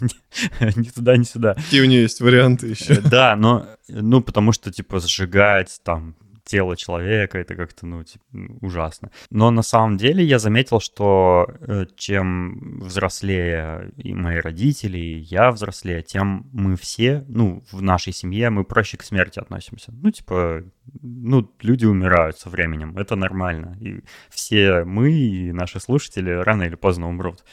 ни 0.60 0.88
туда, 0.88 1.16
ни 1.16 1.24
сюда. 1.24 1.54
Какие 1.54 1.82
у 1.82 1.86
нее 1.86 2.02
есть 2.02 2.20
варианты 2.20 2.68
еще? 2.68 3.00
Да, 3.00 3.36
но, 3.36 3.66
ну, 3.88 4.22
потому 4.22 4.52
что, 4.52 4.72
типа, 4.72 5.00
сжигать 5.00 5.80
там 5.84 6.16
тело 6.44 6.76
человека, 6.76 7.38
это 7.38 7.54
как-то, 7.54 7.86
ну, 7.86 8.04
типа, 8.04 8.24
ужасно. 8.60 9.10
Но 9.30 9.50
на 9.50 9.62
самом 9.62 9.96
деле 9.96 10.22
я 10.24 10.38
заметил, 10.38 10.80
что 10.80 11.48
э, 11.60 11.86
чем 11.96 12.80
взрослее 12.80 13.92
и 13.96 14.14
мои 14.14 14.38
родители, 14.38 14.98
и 14.98 15.18
я 15.18 15.50
взрослее, 15.50 16.02
тем 16.02 16.46
мы 16.52 16.76
все, 16.76 17.24
ну, 17.28 17.62
в 17.72 17.80
нашей 17.82 18.12
семье 18.12 18.50
мы 18.50 18.64
проще 18.64 18.96
к 18.96 19.02
смерти 19.02 19.38
относимся. 19.38 19.92
Ну, 19.92 20.10
типа, 20.10 20.64
ну, 21.00 21.50
люди 21.60 21.86
умирают 21.86 22.38
со 22.38 22.50
временем, 22.50 22.96
это 22.98 23.16
нормально. 23.16 23.78
И 23.80 24.00
все 24.30 24.84
мы 24.84 25.12
и 25.12 25.52
наши 25.52 25.80
слушатели 25.80 26.30
рано 26.30 26.64
или 26.64 26.74
поздно 26.74 27.08
умрут. 27.08 27.44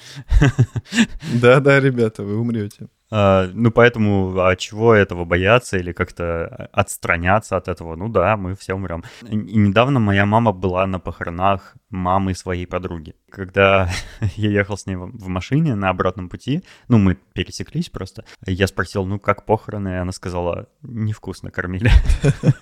Да-да, 1.42 1.80
ребята, 1.80 2.24
вы 2.24 2.38
умрете. 2.38 2.88
А, 3.12 3.50
ну, 3.54 3.72
поэтому, 3.72 4.40
а 4.40 4.56
чего 4.56 4.94
этого 4.94 5.26
бояться 5.26 5.78
или 5.78 5.92
как-то 5.92 6.70
отстраняться 6.72 7.58
от 7.58 7.68
этого? 7.68 7.96
Ну 7.96 8.08
да, 8.08 8.38
мы 8.38 8.56
все 8.56 8.74
умрем. 8.74 9.04
И 9.30 9.36
недавно 9.36 10.00
моя 10.00 10.26
мама 10.26 10.54
была 10.54 10.88
на 10.88 11.00
похоронах 11.00 11.76
мамы 11.92 12.34
своей 12.34 12.66
подруги. 12.66 13.16
Когда 13.30 13.90
я 14.36 14.50
ехал 14.50 14.78
с 14.78 14.86
ней 14.86 14.96
в 14.96 15.28
машине 15.28 15.76
на 15.76 15.90
обратном 15.90 16.30
пути, 16.30 16.64
ну, 16.88 16.98
мы 16.98 17.16
пересеклись 17.34 17.90
просто, 17.90 18.26
я 18.46 18.68
спросил, 18.68 19.06
ну, 19.06 19.20
как 19.20 19.46
похороны? 19.46 19.90
И 19.90 19.94
она 19.94 20.12
сказала, 20.12 20.68
невкусно 20.82 21.52
кормили. 21.52 21.92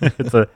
Это 0.18 0.50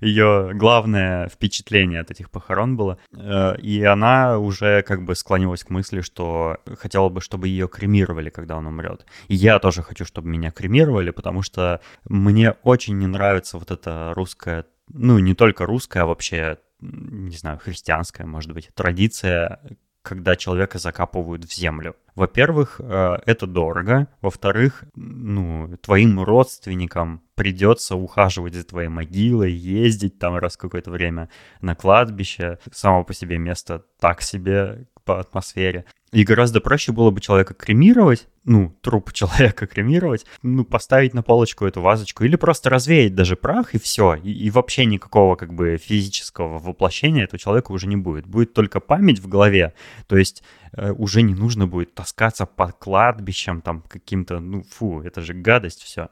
ее 0.00 0.52
главное 0.54 1.28
впечатление 1.28 2.00
от 2.00 2.10
этих 2.10 2.30
похорон 2.30 2.76
было. 2.76 2.98
Э, 3.12 3.56
и 3.58 3.82
она 3.84 4.38
уже 4.38 4.82
как 4.82 5.04
бы 5.04 5.14
склонилась 5.14 5.64
к 5.64 5.70
мысли, 5.70 6.00
что 6.00 6.58
хотела 6.78 7.08
бы, 7.08 7.20
чтобы 7.20 7.48
ее 7.48 7.68
кремировали, 7.68 8.30
когда 8.30 8.56
он 8.56 8.66
умрет. 8.66 9.06
И 9.28 9.34
я 9.34 9.58
тоже 9.58 9.82
хочу, 9.82 10.04
чтобы 10.04 10.28
меня 10.28 10.50
кремировали, 10.50 11.10
потому 11.10 11.42
что 11.42 11.80
мне 12.08 12.52
очень 12.62 12.98
не 12.98 13.06
нравится 13.06 13.58
вот 13.58 13.70
эта 13.70 14.12
русская 14.14 14.64
ну, 14.92 15.18
не 15.18 15.34
только 15.34 15.66
русская, 15.66 16.02
а 16.02 16.06
вообще 16.06 16.58
не 16.84 17.36
знаю, 17.36 17.58
христианская, 17.58 18.26
может 18.26 18.52
быть, 18.52 18.70
традиция, 18.74 19.60
когда 20.02 20.36
человека 20.36 20.78
закапывают 20.78 21.44
в 21.44 21.54
землю. 21.54 21.96
Во-первых, 22.14 22.80
э, 22.80 23.18
это 23.26 23.46
дорого. 23.46 24.08
Во-вторых, 24.20 24.84
ну, 24.94 25.76
твоим 25.82 26.20
родственникам 26.20 27.22
придется 27.34 27.96
ухаживать 27.96 28.54
за 28.54 28.64
твоей 28.64 28.88
могилой, 28.88 29.52
ездить 29.52 30.18
там 30.18 30.36
раз 30.36 30.56
какое-то 30.56 30.90
время 30.90 31.28
на 31.60 31.74
кладбище. 31.74 32.58
Само 32.72 33.04
по 33.04 33.14
себе 33.14 33.38
место 33.38 33.84
так 33.98 34.22
себе 34.22 34.86
по 35.04 35.20
атмосфере. 35.20 35.84
И 36.12 36.22
гораздо 36.22 36.60
проще 36.60 36.92
было 36.92 37.10
бы 37.10 37.20
человека 37.20 37.54
кремировать, 37.54 38.28
ну, 38.44 38.72
труп 38.82 39.12
человека 39.12 39.66
кремировать, 39.66 40.24
ну, 40.42 40.64
поставить 40.64 41.12
на 41.12 41.22
полочку 41.22 41.66
эту 41.66 41.80
вазочку 41.80 42.24
или 42.24 42.36
просто 42.36 42.70
развеять 42.70 43.14
даже 43.14 43.34
прах 43.34 43.74
и 43.74 43.78
все. 43.78 44.14
И, 44.14 44.32
и 44.32 44.50
вообще 44.50 44.84
никакого 44.84 45.34
как 45.34 45.52
бы 45.52 45.76
физического 45.76 46.58
воплощения 46.58 47.24
этого 47.24 47.38
человека 47.38 47.72
уже 47.72 47.88
не 47.88 47.96
будет. 47.96 48.26
Будет 48.26 48.54
только 48.54 48.78
память 48.78 49.18
в 49.18 49.28
голове. 49.28 49.74
То 50.06 50.16
есть 50.16 50.44
уже 50.76 51.22
не 51.22 51.34
нужно 51.34 51.66
будет 51.66 51.94
таскаться 51.94 52.46
по 52.46 52.72
кладбищам, 52.72 53.60
там 53.60 53.82
каким-то, 53.82 54.40
ну 54.40 54.62
фу, 54.62 55.02
это 55.02 55.20
же 55.20 55.34
гадость 55.34 55.82
все. 55.82 56.08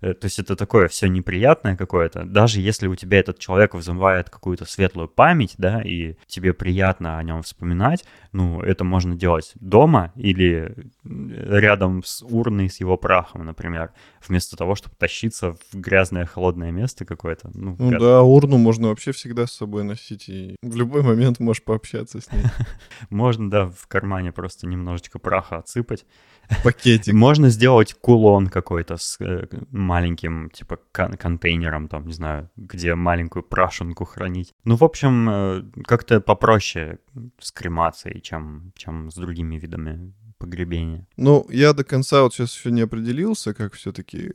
Э, 0.00 0.14
то 0.14 0.26
есть 0.26 0.38
это 0.38 0.56
такое 0.56 0.88
все 0.88 1.08
неприятное 1.08 1.76
какое-то. 1.76 2.24
Даже 2.24 2.60
если 2.60 2.86
у 2.86 2.94
тебя 2.94 3.18
этот 3.18 3.38
человек 3.38 3.74
вызывает 3.74 4.30
какую-то 4.30 4.64
светлую 4.64 5.08
память, 5.08 5.54
да, 5.58 5.82
и 5.82 6.16
тебе 6.26 6.52
приятно 6.52 7.18
о 7.18 7.22
нем 7.22 7.42
вспоминать, 7.42 8.04
ну, 8.34 8.60
это 8.60 8.82
можно 8.82 9.14
делать 9.14 9.52
дома 9.54 10.12
или 10.16 10.74
рядом 11.04 12.02
с 12.02 12.20
урной 12.20 12.68
с 12.68 12.80
его 12.80 12.96
прахом, 12.96 13.44
например, 13.46 13.92
вместо 14.26 14.56
того, 14.56 14.74
чтобы 14.74 14.96
тащиться 14.96 15.52
в 15.52 15.74
грязное 15.74 16.26
холодное 16.26 16.72
место 16.72 17.04
какое-то. 17.04 17.50
Ну, 17.54 17.76
ну 17.78 17.90
да, 17.96 18.22
урну 18.22 18.58
можно 18.58 18.88
вообще 18.88 19.12
всегда 19.12 19.46
с 19.46 19.52
собой 19.52 19.84
носить, 19.84 20.28
и 20.28 20.56
в 20.62 20.74
любой 20.74 21.02
момент 21.02 21.38
можешь 21.38 21.62
пообщаться 21.62 22.20
с 22.20 22.32
ней. 22.32 22.42
Можно, 23.08 23.50
да, 23.50 23.66
в 23.66 23.86
кармане 23.86 24.32
просто 24.32 24.66
немножечко 24.66 25.20
праха 25.20 25.58
отсыпать. 25.58 26.04
Пакетик. 26.62 27.14
Можно 27.14 27.48
сделать 27.48 27.94
кулон 27.94 28.48
какой-то 28.48 28.96
с 28.96 29.20
э, 29.20 29.46
маленьким, 29.70 30.50
типа, 30.50 30.78
кон- 30.92 31.16
контейнером, 31.16 31.88
там, 31.88 32.06
не 32.06 32.12
знаю, 32.12 32.50
где 32.56 32.94
маленькую 32.94 33.42
прашенку 33.42 34.04
хранить. 34.04 34.52
Ну, 34.64 34.76
в 34.76 34.84
общем, 34.84 35.28
э, 35.30 35.62
как-то 35.84 36.20
попроще 36.20 36.98
с 37.38 37.52
кремацией, 37.52 38.20
чем, 38.20 38.72
чем 38.76 39.10
с 39.10 39.14
другими 39.14 39.56
видами 39.56 40.12
погребения. 40.44 41.06
Ну, 41.16 41.46
я 41.50 41.72
до 41.72 41.84
конца 41.84 42.22
вот 42.22 42.34
сейчас 42.34 42.54
еще 42.54 42.70
не 42.70 42.82
определился, 42.82 43.54
как 43.54 43.74
все-таки, 43.74 44.30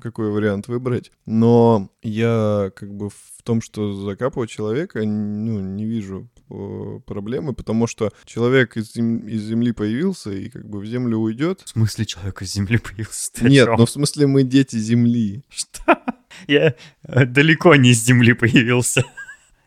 какой 0.00 0.30
вариант 0.30 0.68
выбрать, 0.68 1.12
но 1.24 1.90
я 2.02 2.72
как 2.74 2.92
бы 2.92 3.10
в 3.10 3.42
том, 3.44 3.62
что 3.62 3.92
закапывать 3.92 4.50
человека, 4.50 5.02
ну, 5.04 5.60
не 5.60 5.84
вижу 5.84 6.28
э, 6.50 7.00
проблемы, 7.06 7.54
потому 7.54 7.86
что 7.86 8.10
человек 8.24 8.76
из, 8.76 8.94
зем- 8.94 9.28
из 9.28 9.42
земли 9.42 9.72
появился 9.72 10.32
и 10.32 10.48
как 10.48 10.68
бы 10.68 10.80
в 10.80 10.86
землю 10.86 11.18
уйдет. 11.18 11.62
В 11.64 11.68
смысле 11.68 12.06
человек 12.06 12.42
из 12.42 12.52
земли 12.52 12.78
появился? 12.78 13.32
Ты 13.32 13.48
Нет, 13.48 13.68
но 13.68 13.76
ну, 13.76 13.86
в 13.86 13.90
смысле 13.90 14.26
мы 14.26 14.42
дети 14.42 14.76
земли. 14.76 15.44
Что? 15.48 15.98
Я 16.48 16.74
э, 17.04 17.24
далеко 17.26 17.76
не 17.76 17.90
из 17.90 18.04
земли 18.04 18.32
появился. 18.32 19.04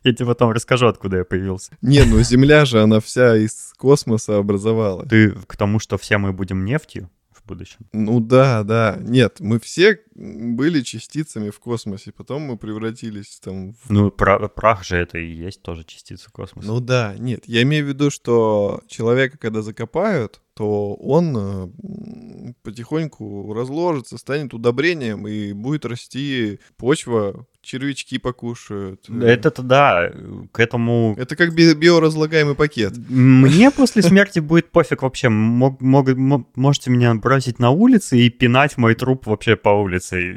Я 0.05 0.13
тебе 0.13 0.27
потом 0.27 0.51
расскажу, 0.51 0.85
откуда 0.85 1.17
я 1.17 1.25
появился. 1.25 1.75
Не, 1.81 2.03
ну 2.03 2.21
Земля 2.21 2.63
же, 2.65 2.79
она 2.79 3.00
вся 3.00 3.35
из 3.35 3.74
космоса 3.75 4.38
образовала. 4.38 5.03
Ты 5.03 5.31
к 5.31 5.57
тому, 5.57 5.79
что 5.79 5.97
все 5.97 6.19
мы 6.19 6.31
будем 6.31 6.63
нефтью? 6.63 7.09
в 7.31 7.47
будущем. 7.47 7.85
Ну 7.91 8.19
да, 8.19 8.63
да. 8.63 8.97
Нет, 9.00 9.39
мы 9.39 9.59
все 9.59 10.00
были 10.15 10.81
частицами 10.81 11.50
в 11.50 11.59
космосе, 11.59 12.12
потом 12.12 12.43
мы 12.43 12.57
превратились 12.57 13.39
там 13.43 13.74
в... 13.74 13.89
Ну, 13.89 14.09
прах 14.09 14.83
же 14.83 14.95
это 14.97 15.17
и 15.17 15.27
есть 15.27 15.62
тоже 15.62 15.83
частица 15.83 16.31
космоса. 16.31 16.67
Ну 16.67 16.79
да, 16.79 17.15
нет. 17.17 17.43
Я 17.45 17.62
имею 17.63 17.85
в 17.85 17.89
виду, 17.89 18.09
что 18.09 18.81
человека, 18.88 19.38
когда 19.38 19.62
закопают, 19.62 20.41
то 20.55 20.95
он 20.95 21.35
э, 21.38 22.53
потихоньку 22.63 23.53
разложится, 23.53 24.17
станет 24.17 24.53
удобрением 24.53 25.27
и 25.27 25.51
будет 25.51 25.85
расти 25.85 26.59
почва, 26.77 27.45
червячки 27.65 28.19
покушают. 28.19 29.09
Это-то 29.09 29.63
да, 29.63 30.12
к 30.51 30.59
этому... 30.59 31.15
Это 31.17 31.35
как 31.35 31.53
би- 31.53 31.74
биоразлагаемый 31.74 32.55
пакет. 32.55 32.93
Мне 33.09 33.71
после 33.75 34.01
смерти 34.01 34.39
будет 34.39 34.71
пофиг 34.71 35.01
вообще. 35.01 35.29
Мог, 35.29 35.81
мог, 35.81 36.07
можете 36.55 36.91
меня 36.91 37.13
бросить 37.15 37.59
на 37.59 37.71
улице 37.71 38.17
и 38.17 38.29
пинать 38.29 38.77
мой 38.77 38.95
труп 38.95 39.27
вообще 39.27 39.55
по 39.55 39.69
улице 39.69 40.31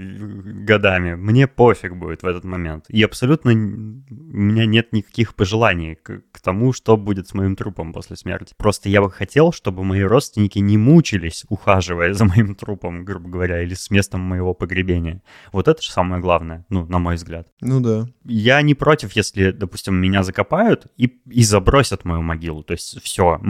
годами. 0.64 1.14
Мне 1.14 1.46
пофиг 1.46 1.94
будет 1.94 2.22
в 2.22 2.26
этот 2.26 2.44
момент. 2.44 2.86
И 2.88 3.02
абсолютно 3.02 3.52
у 3.52 3.54
меня 3.54 4.66
нет 4.66 4.92
никаких 4.92 5.34
пожеланий 5.34 5.96
к, 5.96 6.22
к 6.32 6.40
тому, 6.40 6.72
что 6.72 6.96
будет 6.96 7.28
с 7.28 7.34
моим 7.34 7.56
трупом 7.56 7.92
после 7.92 8.16
смерти. 8.16 8.54
Просто 8.56 8.88
я 8.88 9.02
бы 9.02 9.10
хотел, 9.10 9.52
чтобы 9.52 9.84
мои 9.84 10.02
родственники 10.08 10.58
не 10.58 10.76
мучились, 10.76 11.44
ухаживая 11.48 12.14
за 12.14 12.24
моим 12.24 12.54
трупом, 12.54 13.04
грубо 13.04 13.28
говоря, 13.28 13.62
или 13.62 13.74
с 13.74 13.90
местом 13.90 14.20
моего 14.20 14.54
погребения. 14.54 15.22
Вот 15.52 15.68
это 15.68 15.82
же 15.82 15.90
самое 15.90 16.20
главное, 16.20 16.64
ну, 16.68 16.86
на 16.86 16.98
мой 16.98 17.16
взгляд. 17.16 17.48
Ну 17.60 17.80
да. 17.80 18.06
Я 18.24 18.60
не 18.62 18.74
против, 18.74 19.12
если, 19.12 19.50
допустим, 19.50 19.94
меня 19.94 20.22
закопают 20.22 20.86
и, 20.96 21.06
и 21.26 21.42
забросят 21.42 22.04
мою 22.04 22.22
могилу. 22.22 22.62
То 22.62 22.72
есть 22.72 23.00
все, 23.02 23.40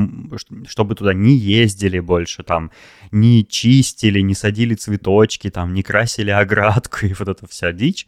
чтобы 0.66 0.94
туда 0.94 1.14
не 1.14 1.36
ездили 1.36 2.00
больше, 2.00 2.42
там, 2.42 2.70
не 3.10 3.46
чистили, 3.46 4.20
не 4.20 4.34
садили 4.34 4.74
цветочки, 4.74 5.50
там, 5.50 5.74
не 5.74 5.82
красили 5.82 6.30
оградку 6.30 7.06
и 7.06 7.14
вот 7.18 7.28
эта 7.28 7.46
вся 7.46 7.72
дичь. 7.72 8.06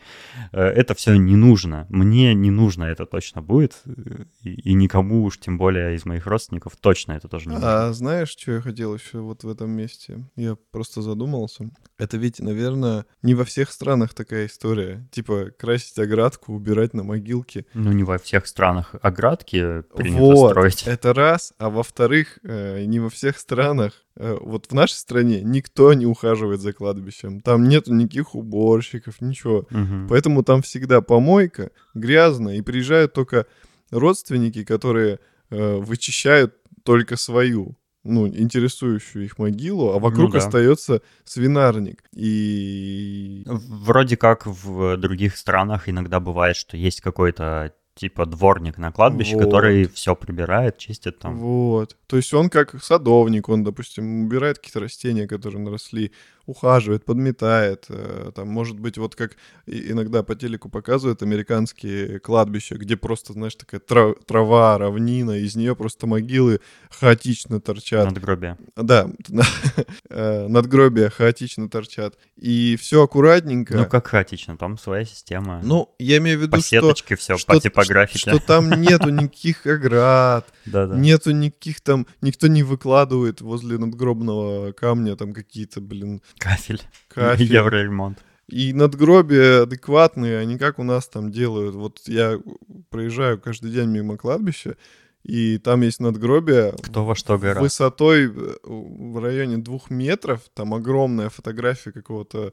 Э, 0.53 0.63
это 0.63 0.95
все 0.95 1.15
не 1.15 1.37
нужно. 1.37 1.87
Мне 1.89 2.35
не 2.35 2.51
нужно 2.51 2.85
это 2.85 3.07
точно 3.07 3.43
будет. 3.43 3.81
Э, 3.87 4.25
и, 4.43 4.71
и 4.71 4.73
никому 4.75 5.25
уж, 5.25 5.39
тем 5.39 5.59
более 5.59 5.95
из 5.95 6.05
моих 6.05 6.27
родственников, 6.27 6.77
точно 6.77 7.13
это 7.13 7.29
тоже 7.29 7.49
не 7.49 7.55
нужно. 7.55 7.87
А 7.87 7.93
знаешь, 7.93 8.35
что 8.41 8.53
я 8.53 8.61
хотел 8.63 8.95
еще 8.95 9.19
вот 9.19 9.45
в 9.45 9.49
этом 9.49 9.71
месте? 9.71 10.25
Я 10.35 10.57
просто 10.71 11.03
задумался. 11.03 11.71
Это 11.99 12.17
ведь, 12.17 12.41
наверное, 12.41 13.05
не 13.21 13.35
во 13.35 13.45
всех 13.45 13.71
странах 13.71 14.15
такая 14.15 14.47
история. 14.47 15.07
Типа 15.11 15.51
красить 15.59 15.99
оградку, 15.99 16.55
убирать 16.55 16.95
на 16.95 17.03
могилке. 17.03 17.67
Ну, 17.75 17.93
не 17.93 18.03
во 18.03 18.17
всех 18.17 18.47
странах 18.47 18.95
оградки 19.03 19.83
принято 19.95 20.23
вот, 20.23 20.51
строить. 20.53 20.85
это 20.87 21.13
раз. 21.13 21.53
А 21.59 21.69
во-вторых, 21.69 22.39
э, 22.43 22.85
не 22.87 22.99
во 22.99 23.11
всех 23.11 23.39
странах 23.39 23.93
э, 24.17 24.35
вот 24.41 24.67
в 24.67 24.73
нашей 24.73 24.95
стране 24.95 25.43
никто 25.43 25.93
не 25.93 26.07
ухаживает 26.07 26.63
за 26.63 26.73
кладбищем. 26.73 27.43
Там 27.43 27.69
нет 27.69 27.89
никаких 27.89 28.35
уборщиков, 28.35 29.21
ничего. 29.21 29.67
Угу. 29.71 30.09
Поэтому 30.09 30.43
там 30.43 30.63
всегда 30.63 31.03
помойка, 31.03 31.73
грязно, 31.93 32.57
и 32.57 32.63
приезжают 32.63 33.13
только 33.13 33.45
родственники, 33.91 34.65
которые 34.65 35.21
э, 35.51 35.77
вычищают 35.77 36.55
только 36.85 37.17
свою 37.17 37.77
ну, 38.05 38.27
интересующую 38.27 39.25
их 39.25 39.39
могилу, 39.39 39.93
а 39.93 39.99
вокруг 39.99 40.29
ну, 40.29 40.33
да. 40.33 40.39
остается 40.39 41.03
свинарник. 41.25 42.03
И... 42.13 43.45
Вроде 43.47 44.17
как 44.17 44.47
в 44.47 44.97
других 44.97 45.37
странах 45.37 45.89
иногда 45.89 46.21
бывает, 46.21 46.57
что 46.57 46.77
есть 46.77 47.01
какой-то 47.01 47.75
типа 47.95 48.25
дворник 48.25 48.79
на 48.79 48.93
кладбище, 48.93 49.37
вот. 49.37 49.45
который 49.45 49.87
все 49.89 50.17
прибирает, 50.17 50.79
чистит 50.79 51.19
там. 51.19 51.39
Вот. 51.39 51.97
То 52.07 52.17
есть 52.17 52.33
он 52.33 52.49
как 52.49 52.83
садовник, 52.83 53.49
он, 53.51 53.63
допустим, 53.63 54.25
убирает 54.25 54.59
какие-то 54.59 54.81
растения, 54.81 55.29
которые 55.29 55.61
наросли, 55.61 56.13
ухаживает, 56.51 57.05
подметает. 57.05 57.87
Э, 57.89 58.33
там, 58.35 58.49
может 58.49 58.79
быть, 58.79 58.99
вот 58.99 59.15
как 59.15 59.37
иногда 59.67 60.23
по 60.23 60.35
телеку 60.35 60.69
показывают 60.69 61.23
американские 61.23 62.19
кладбища, 62.19 62.77
где 62.77 62.97
просто, 62.97 63.33
знаешь, 63.33 63.55
такая 63.55 63.81
трава, 63.81 64.79
равнина, 64.79 65.39
из 65.39 65.55
нее 65.55 65.77
просто 65.77 66.07
могилы 66.07 66.61
хаотично 66.91 67.61
торчат. 67.61 68.07
Надгробия. 68.07 68.59
Да, 68.77 69.09
э, 70.11 70.49
надгробия 70.49 71.09
хаотично 71.11 71.69
торчат. 71.69 72.17
И 72.37 72.77
все 72.81 73.05
аккуратненько. 73.05 73.77
Ну, 73.77 73.87
как 73.87 74.09
хаотично, 74.09 74.57
там 74.57 74.77
своя 74.77 75.05
система. 75.05 75.61
Ну, 75.63 75.95
я 75.99 76.19
имею 76.19 76.39
в 76.39 76.43
виду, 76.43 76.57
по 76.57 76.63
что... 76.63 76.95
все, 77.17 77.39
что, 77.39 77.55
по 77.55 77.61
типографике. 77.61 78.19
Что 78.19 78.39
там 78.41 78.71
нету 78.71 79.11
никаких 79.11 79.67
оград, 79.67 80.53
нету 80.67 81.31
никаких 81.31 81.81
там... 81.81 82.07
Никто 82.21 82.49
не 82.49 82.63
выкладывает 82.63 83.41
возле 83.41 83.79
надгробного 83.79 84.73
камня 84.73 85.15
там 85.17 85.33
какие-то, 85.33 85.81
блин... 85.81 86.23
Кафель. 86.41 86.83
Кафель. 87.09 87.53
Евроремонт. 87.53 88.19
И 88.49 88.73
надгробия 88.73 89.63
адекватные, 89.63 90.39
они 90.39 90.59
как 90.59 90.81
у 90.81 90.83
нас 90.83 91.07
там 91.07 91.31
делают. 91.31 91.77
Вот 91.77 92.01
я 92.07 92.41
проезжаю 92.89 93.39
каждый 93.39 93.71
день 93.71 93.91
мимо 93.91 94.17
кладбища, 94.17 94.77
и 95.23 95.59
там 95.59 95.83
есть 95.83 96.01
надгробие. 96.01 96.75
Кто 96.83 97.05
во 97.05 97.15
что 97.15 97.39
гора. 97.39 97.61
Высотой 97.61 98.27
э, 98.27 98.55
в 98.65 99.23
районе 99.23 99.59
двух 99.59 99.91
метров. 99.91 100.41
Там 100.55 100.75
огромная 100.75 101.29
фотография 101.29 101.93
какого-то 101.93 102.53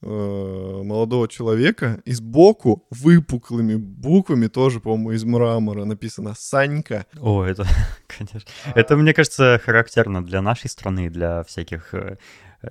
э, 0.00 0.80
молодого 0.82 1.28
человека. 1.28 2.00
И 2.06 2.12
сбоку 2.12 2.86
выпуклыми 2.90 3.76
буквами, 3.76 4.48
тоже, 4.48 4.80
по-моему, 4.80 5.12
из 5.12 5.24
мрамора 5.24 5.84
написано 5.84 6.34
«Санька». 6.36 7.06
О, 7.20 7.44
это, 7.44 7.66
конечно. 8.06 8.50
Это, 8.74 8.96
мне 8.96 9.12
кажется, 9.12 9.60
характерно 9.62 10.24
для 10.24 10.40
нашей 10.40 10.70
страны, 10.70 11.10
для 11.10 11.44
всяких 11.44 11.94
э, 11.94 12.16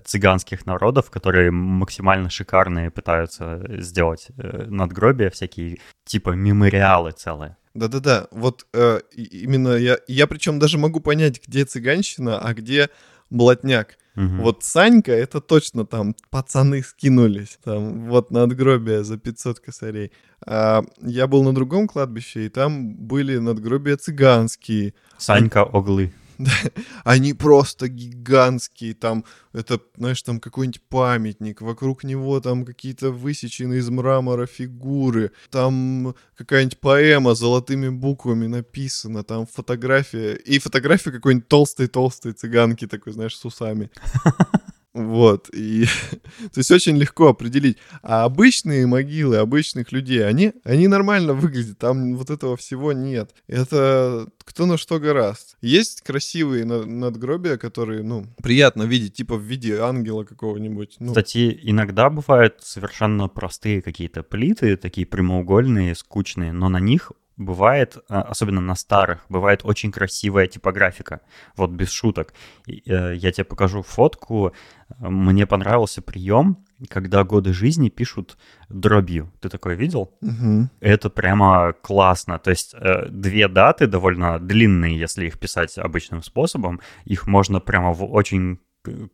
цыганских 0.03 0.65
народов, 0.65 1.09
которые 1.09 1.51
максимально 1.51 2.29
шикарные 2.29 2.91
пытаются 2.91 3.63
сделать 3.81 4.27
э, 4.37 4.65
надгробия, 4.67 5.29
всякие 5.29 5.79
типа 6.05 6.31
мемориалы 6.31 7.11
целые. 7.11 7.57
Да-да-да, 7.73 8.27
вот 8.31 8.65
э, 8.73 9.01
именно 9.13 9.75
я, 9.75 9.97
я 10.07 10.27
причем 10.27 10.59
даже 10.59 10.77
могу 10.77 11.01
понять, 11.01 11.45
где 11.45 11.65
цыганщина, 11.65 12.39
а 12.39 12.53
где 12.53 12.89
блатняк. 13.29 13.97
Угу. 14.15 14.43
Вот 14.43 14.63
Санька, 14.63 15.11
это 15.11 15.41
точно 15.41 15.85
там 15.85 16.15
пацаны 16.29 16.81
скинулись, 16.83 17.59
там 17.63 18.07
вот 18.07 18.31
надгробие 18.31 19.03
за 19.03 19.17
500 19.17 19.59
косарей. 19.59 20.11
А 20.45 20.83
я 21.01 21.27
был 21.27 21.43
на 21.43 21.53
другом 21.53 21.87
кладбище, 21.87 22.45
и 22.45 22.49
там 22.49 22.95
были 22.95 23.37
надгробия 23.37 23.97
цыганские. 23.97 24.93
Санька 25.17 25.63
Оглы. 25.63 26.13
Они 27.03 27.33
просто 27.33 27.87
гигантские, 27.87 28.93
там, 28.93 29.25
это, 29.53 29.79
знаешь, 29.97 30.21
там 30.21 30.39
какой-нибудь 30.39 30.81
памятник, 30.81 31.61
вокруг 31.61 32.03
него 32.03 32.39
там 32.39 32.65
какие-то 32.65 33.11
высеченные 33.11 33.79
из 33.79 33.89
мрамора 33.89 34.45
фигуры, 34.45 35.31
там 35.49 36.15
какая-нибудь 36.37 36.79
поэма 36.79 37.35
золотыми 37.35 37.89
буквами 37.89 38.47
написана, 38.47 39.23
там 39.23 39.45
фотография, 39.47 40.35
и 40.35 40.59
фотография 40.59 41.11
какой-нибудь 41.11 41.47
толстой-толстой 41.47 42.33
цыганки 42.33 42.87
такой, 42.87 43.13
знаешь, 43.13 43.37
с 43.37 43.45
усами. 43.45 43.89
Вот, 44.95 45.49
и 45.53 45.85
то 46.53 46.57
есть 46.57 46.71
очень 46.71 46.95
легко 46.95 47.27
определить. 47.27 47.77
А 48.01 48.23
обычные 48.23 48.87
могилы 48.87 49.35
обычных 49.35 49.91
людей, 49.91 50.25
они, 50.25 50.53
они 50.63 50.87
нормально 50.87 51.33
выглядят, 51.33 51.77
там 51.77 52.15
вот 52.15 52.29
этого 52.29 52.55
всего 52.55 52.93
нет. 52.93 53.35
Это 53.47 54.29
кто 54.45 54.65
на 54.65 54.77
что 54.77 54.99
гораст. 54.99 55.57
Есть 55.59 55.99
красивые 55.99 56.63
надгробия, 56.63 57.57
которые, 57.57 58.03
ну, 58.03 58.27
приятно 58.41 58.83
видеть, 58.83 59.15
типа 59.15 59.35
в 59.35 59.41
виде 59.41 59.79
ангела 59.81 60.23
какого-нибудь. 60.23 60.95
Ну. 60.99 61.07
Кстати, 61.07 61.59
иногда 61.63 62.09
бывают 62.09 62.59
совершенно 62.61 63.27
простые 63.27 63.81
какие-то 63.81 64.23
плиты, 64.23 64.77
такие 64.77 65.05
прямоугольные, 65.05 65.93
скучные, 65.93 66.53
но 66.53 66.69
на 66.69 66.79
них 66.79 67.11
бывает, 67.37 67.97
а, 68.09 68.21
особенно 68.21 68.61
на 68.61 68.75
старых, 68.75 69.25
бывает 69.29 69.61
очень 69.63 69.91
красивая 69.91 70.47
типографика, 70.47 71.21
вот 71.55 71.71
без 71.71 71.91
шуток. 71.91 72.33
Э, 72.67 73.13
я 73.15 73.31
тебе 73.31 73.43
покажу 73.43 73.81
фотку. 73.81 74.53
Мне 74.99 75.45
понравился 75.45 76.01
прием, 76.01 76.65
когда 76.89 77.23
годы 77.23 77.53
жизни 77.53 77.89
пишут 77.89 78.37
дробью. 78.69 79.31
Ты 79.41 79.49
такое 79.49 79.75
видел? 79.75 80.17
Угу. 80.21 80.69
Это 80.79 81.09
прямо 81.09 81.73
классно. 81.73 82.39
То 82.39 82.51
есть 82.51 82.73
э, 82.73 83.07
две 83.09 83.47
даты 83.47 83.87
довольно 83.87 84.39
длинные, 84.39 84.97
если 84.97 85.25
их 85.25 85.39
писать 85.39 85.77
обычным 85.77 86.23
способом. 86.23 86.79
Их 87.05 87.27
можно 87.27 87.59
прямо 87.59 87.91
в 87.91 88.03
очень 88.03 88.59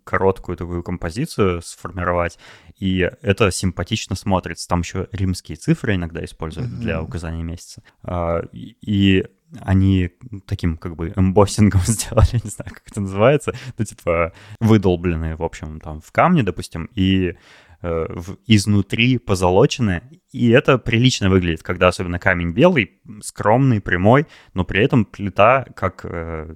короткую 0.03 0.57
такую 0.57 0.83
композицию 0.83 1.61
сформировать, 1.61 2.37
и 2.77 3.09
это 3.21 3.51
симпатично 3.51 4.15
смотрится. 4.15 4.67
Там 4.67 4.81
еще 4.81 5.07
римские 5.11 5.55
цифры 5.55 5.95
иногда 5.95 6.23
используют 6.23 6.69
mm-hmm. 6.69 6.79
для 6.79 7.01
указания 7.01 7.43
месяца. 7.43 7.83
А, 8.03 8.41
и 8.51 9.25
они 9.59 10.11
таким 10.45 10.77
как 10.77 10.95
бы 10.95 11.13
эмбоссингом 11.15 11.81
сделали, 11.85 12.41
не 12.43 12.49
знаю, 12.49 12.71
как 12.71 12.83
это 12.87 13.01
называется, 13.01 13.53
ну, 13.77 13.85
типа, 13.85 14.33
выдолбленные, 14.59 15.35
в 15.35 15.43
общем, 15.43 15.79
там, 15.79 16.01
в 16.01 16.11
камне, 16.11 16.43
допустим, 16.43 16.89
и 16.95 17.35
э, 17.81 18.05
в, 18.09 18.37
изнутри 18.47 19.17
позолочены, 19.17 20.01
и 20.31 20.49
это 20.49 20.77
прилично 20.77 21.29
выглядит, 21.29 21.63
когда 21.63 21.89
особенно 21.89 22.19
камень 22.19 22.51
белый, 22.51 23.01
скромный, 23.21 23.81
прямой, 23.81 24.27
но 24.53 24.63
при 24.63 24.83
этом 24.83 25.05
плита 25.05 25.65
как 25.75 26.05
э, 26.05 26.55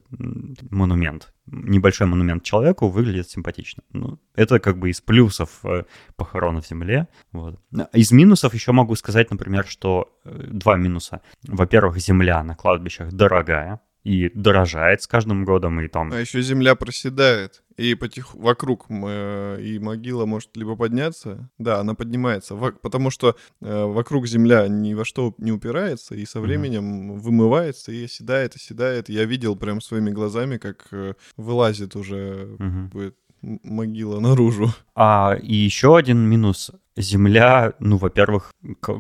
монумент, 0.70 1.34
небольшой 1.48 2.08
монумент 2.08 2.44
человеку 2.44 2.88
выглядит 2.88 3.30
симпатично. 3.30 3.84
Ну, 3.92 4.20
это 4.36 4.60
как 4.60 4.78
бы 4.78 4.90
из 4.90 5.02
плюсов 5.02 5.60
э, 5.64 5.84
похорона 6.16 6.62
в 6.62 6.68
земле. 6.68 7.08
Вот. 7.32 7.60
Из 7.94 8.12
минусов 8.12 8.54
еще 8.54 8.72
могу 8.72 8.96
сказать, 8.96 9.30
например, 9.32 9.66
что 9.68 10.18
э, 10.24 10.48
два 10.52 10.78
минуса. 10.78 11.22
Во-первых, 11.44 11.98
земля 11.98 12.44
на 12.44 12.56
кладбищах 12.56 13.12
дорогая 13.12 13.82
и 14.06 14.30
дорожает 14.30 15.02
с 15.02 15.08
каждым 15.08 15.46
годом, 15.46 15.82
и 15.82 15.88
там... 15.88 16.14
А 16.14 16.20
еще 16.20 16.40
земля 16.42 16.76
проседает, 16.76 17.64
и 17.76 17.96
потих... 17.96 18.36
вокруг 18.36 18.86
э, 18.90 19.60
и 19.62 19.80
могила 19.80 20.28
может 20.28 20.56
либо 20.56 20.76
подняться, 20.76 21.50
да, 21.58 21.80
она 21.80 21.96
поднимается, 21.96 22.56
потому 22.56 23.10
что 23.10 23.36
э, 23.62 23.84
вокруг 23.86 24.28
земля 24.28 24.68
ни 24.68 24.94
во 24.94 25.06
что 25.06 25.34
не 25.40 25.52
упирается, 25.52 26.14
и 26.14 26.24
со 26.26 26.40
временем 26.40 27.10
угу. 27.12 27.20
вымывается, 27.20 27.92
и 27.92 28.06
оседает, 28.06 28.56
оседает. 28.56 29.10
Я 29.10 29.26
видел 29.26 29.56
прям 29.56 29.82
своими 29.82 30.12
глазами, 30.12 30.58
как 30.58 30.86
э, 30.92 31.16
вылазит 31.36 31.96
уже 31.96 32.56
угу. 32.60 32.90
будет 32.92 33.16
могила 33.42 34.20
наружу. 34.20 34.70
А 34.96 35.36
и 35.42 35.56
еще 35.56 35.98
один 35.98 36.20
минус. 36.20 36.72
Земля, 36.96 37.74
ну, 37.80 37.98
во-первых, 37.98 38.54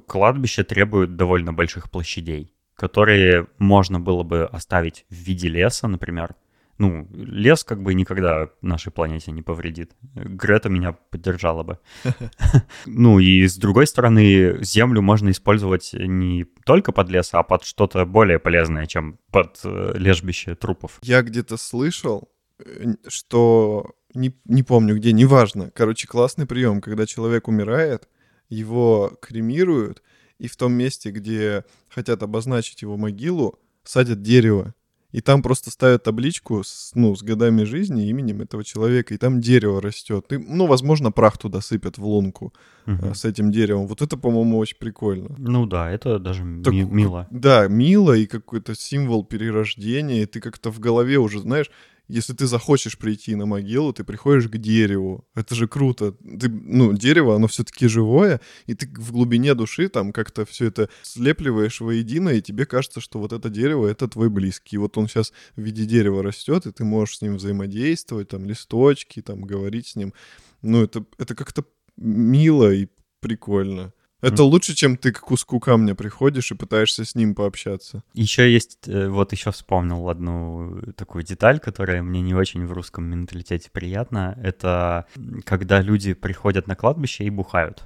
кладбище 0.07 0.63
требует 0.63 1.15
довольно 1.15 1.53
больших 1.53 1.89
площадей 1.89 2.54
которые 2.75 3.47
можно 3.57 3.99
было 3.99 4.23
бы 4.23 4.45
оставить 4.45 5.05
в 5.09 5.15
виде 5.15 5.47
леса, 5.47 5.87
например. 5.87 6.35
Ну, 6.77 7.07
лес 7.13 7.63
как 7.63 7.81
бы 7.81 7.93
никогда 7.93 8.49
нашей 8.61 8.91
планете 8.91 9.31
не 9.31 9.41
повредит. 9.41 9.95
Грета 10.13 10.67
меня 10.67 10.91
поддержала 10.91 11.63
бы. 11.63 11.79
Ну 12.85 13.19
и 13.19 13.47
с 13.47 13.55
другой 13.55 13.87
стороны, 13.87 14.61
землю 14.61 15.01
можно 15.01 15.29
использовать 15.29 15.91
не 15.93 16.45
только 16.65 16.91
под 16.91 17.09
лес, 17.09 17.29
а 17.31 17.43
под 17.43 17.63
что-то 17.63 18.05
более 18.05 18.39
полезное, 18.39 18.87
чем 18.87 19.19
под 19.31 19.61
э, 19.63 19.93
лежбище 19.95 20.55
трупов. 20.55 20.99
Я 21.01 21.21
где-то 21.21 21.55
слышал, 21.55 22.29
э, 22.59 22.95
что 23.07 23.95
не, 24.13 24.33
не 24.45 24.63
помню 24.63 24.95
где, 24.95 25.13
неважно. 25.13 25.71
Короче, 25.71 26.07
классный 26.07 26.45
прием, 26.45 26.81
когда 26.81 27.05
человек 27.05 27.47
умирает, 27.47 28.09
его 28.49 29.17
кремируют, 29.21 30.01
и 30.39 30.47
в 30.47 30.55
том 30.55 30.73
месте, 30.73 31.11
где 31.11 31.63
хотят 31.89 32.23
обозначить 32.23 32.81
его 32.81 32.97
могилу, 32.97 33.59
садят 33.83 34.21
дерево. 34.21 34.73
И 35.15 35.21
там 35.21 35.41
просто 35.41 35.71
ставят 35.71 36.03
табличку 36.03 36.61
с, 36.61 36.91
ну, 36.93 37.15
с 37.15 37.23
годами 37.23 37.63
жизни, 37.63 38.09
именем 38.09 38.41
этого 38.41 38.65
человека, 38.65 39.13
и 39.13 39.17
там 39.17 39.39
дерево 39.39 39.81
растет. 39.81 40.25
И, 40.33 40.37
ну, 40.37 40.65
возможно, 40.65 41.09
прах 41.09 41.37
туда 41.37 41.61
сыпят 41.61 41.97
в 41.97 42.05
лунку 42.05 42.53
угу. 42.85 43.13
с 43.13 43.23
этим 43.23 43.49
деревом. 43.49 43.87
Вот 43.87 44.01
это, 44.01 44.17
по-моему, 44.17 44.57
очень 44.57 44.77
прикольно. 44.77 45.33
Ну 45.37 45.65
да, 45.67 45.89
это 45.89 46.19
даже 46.19 46.43
так, 46.61 46.73
ми- 46.73 46.83
мило. 46.83 47.27
Да, 47.31 47.69
мило 47.69 48.11
и 48.11 48.25
какой-то 48.25 48.75
символ 48.75 49.23
перерождения. 49.23 50.23
И 50.23 50.25
ты 50.25 50.41
как-то 50.41 50.69
в 50.69 50.81
голове 50.81 51.17
уже, 51.17 51.39
знаешь, 51.39 51.71
если 52.07 52.33
ты 52.33 52.45
захочешь 52.45 52.97
прийти 52.97 53.35
на 53.35 53.45
могилу, 53.45 53.93
ты 53.93 54.03
приходишь 54.03 54.47
к 54.47 54.57
дереву. 54.57 55.27
Это 55.33 55.55
же 55.55 55.67
круто. 55.67 56.11
Ты, 56.11 56.49
ну, 56.49 56.93
дерево, 56.93 57.35
оно 57.35 57.47
все-таки 57.47 57.87
живое, 57.87 58.41
и 58.67 58.75
ты 58.75 58.87
в 58.87 59.11
глубине 59.11 59.55
души 59.55 59.89
там 59.89 60.13
как-то 60.13 60.45
все 60.45 60.65
это 60.65 60.89
слепливаешь 61.01 61.81
воедино, 61.81 62.29
и 62.29 62.41
тебе 62.41 62.65
кажется, 62.65 63.01
что 63.01 63.19
вот 63.19 63.33
это 63.33 63.49
дерево— 63.49 63.87
это 63.89 64.07
твой 64.07 64.29
близкий. 64.29 64.77
Вот 64.77 64.97
он 64.97 65.07
сейчас 65.07 65.33
в 65.55 65.61
виде 65.61 65.85
дерева 65.85 66.21
растет, 66.21 66.65
и 66.65 66.71
ты 66.71 66.83
можешь 66.83 67.17
с 67.17 67.21
ним 67.21 67.37
взаимодействовать, 67.37 68.29
там, 68.29 68.45
листочки, 68.45 69.21
там, 69.21 69.41
говорить 69.41 69.87
с 69.87 69.95
ним. 69.95 70.13
Ну, 70.61 70.83
это, 70.83 71.05
это 71.17 71.35
как-то 71.35 71.65
мило 71.97 72.71
и 72.71 72.87
прикольно. 73.19 73.93
Это 74.25 74.43
лучше, 74.43 74.75
чем 74.75 74.97
ты 74.97 75.11
к 75.11 75.21
куску 75.21 75.59
камня 75.59 75.95
приходишь 75.95 76.51
и 76.51 76.55
пытаешься 76.55 77.05
с 77.05 77.15
ним 77.15 77.35
пообщаться. 77.35 78.03
Еще 78.13 78.51
есть, 78.51 78.87
э, 78.87 79.07
вот 79.07 79.31
еще 79.31 79.51
вспомнил 79.51 80.09
одну 80.09 80.81
такую 80.95 81.23
деталь, 81.23 81.59
которая 81.59 82.01
мне 82.01 82.21
не 82.21 82.33
очень 82.33 82.65
в 82.65 82.71
русском 82.71 83.05
менталитете 83.05 83.69
приятна. 83.71 84.37
Это 84.41 85.05
когда 85.43 85.81
люди 85.81 86.13
приходят 86.13 86.67
на 86.67 86.75
кладбище 86.75 87.23
и 87.23 87.29
бухают. 87.29 87.83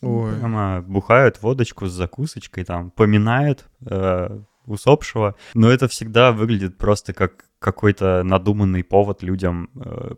Ой. 0.00 0.36
Прямо 0.36 0.82
бухают 0.82 1.42
водочку 1.42 1.86
с 1.86 1.92
закусочкой, 1.92 2.64
там, 2.64 2.90
поминают 2.90 3.66
э, 3.84 4.40
усопшего. 4.66 5.34
Но 5.54 5.70
это 5.70 5.88
всегда 5.88 6.32
выглядит 6.32 6.78
просто 6.78 7.12
как 7.12 7.46
какой-то 7.58 8.22
надуманный 8.22 8.84
повод 8.84 9.22
людям 9.22 9.70
э, 9.74 10.14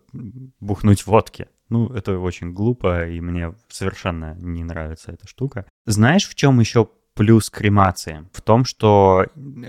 бухнуть 0.60 1.06
водки. 1.06 1.48
Ну, 1.70 1.88
это 1.88 2.18
очень 2.18 2.52
глупо, 2.52 3.06
и 3.06 3.20
мне 3.20 3.54
совершенно 3.68 4.34
не 4.38 4.64
нравится 4.64 5.12
эта 5.12 5.26
штука. 5.26 5.64
Знаешь, 5.86 6.28
в 6.28 6.34
чем 6.34 6.60
еще 6.60 6.88
плюс 7.14 7.48
кремации? 7.48 8.28
В 8.32 8.42
том, 8.42 8.64
что 8.64 9.26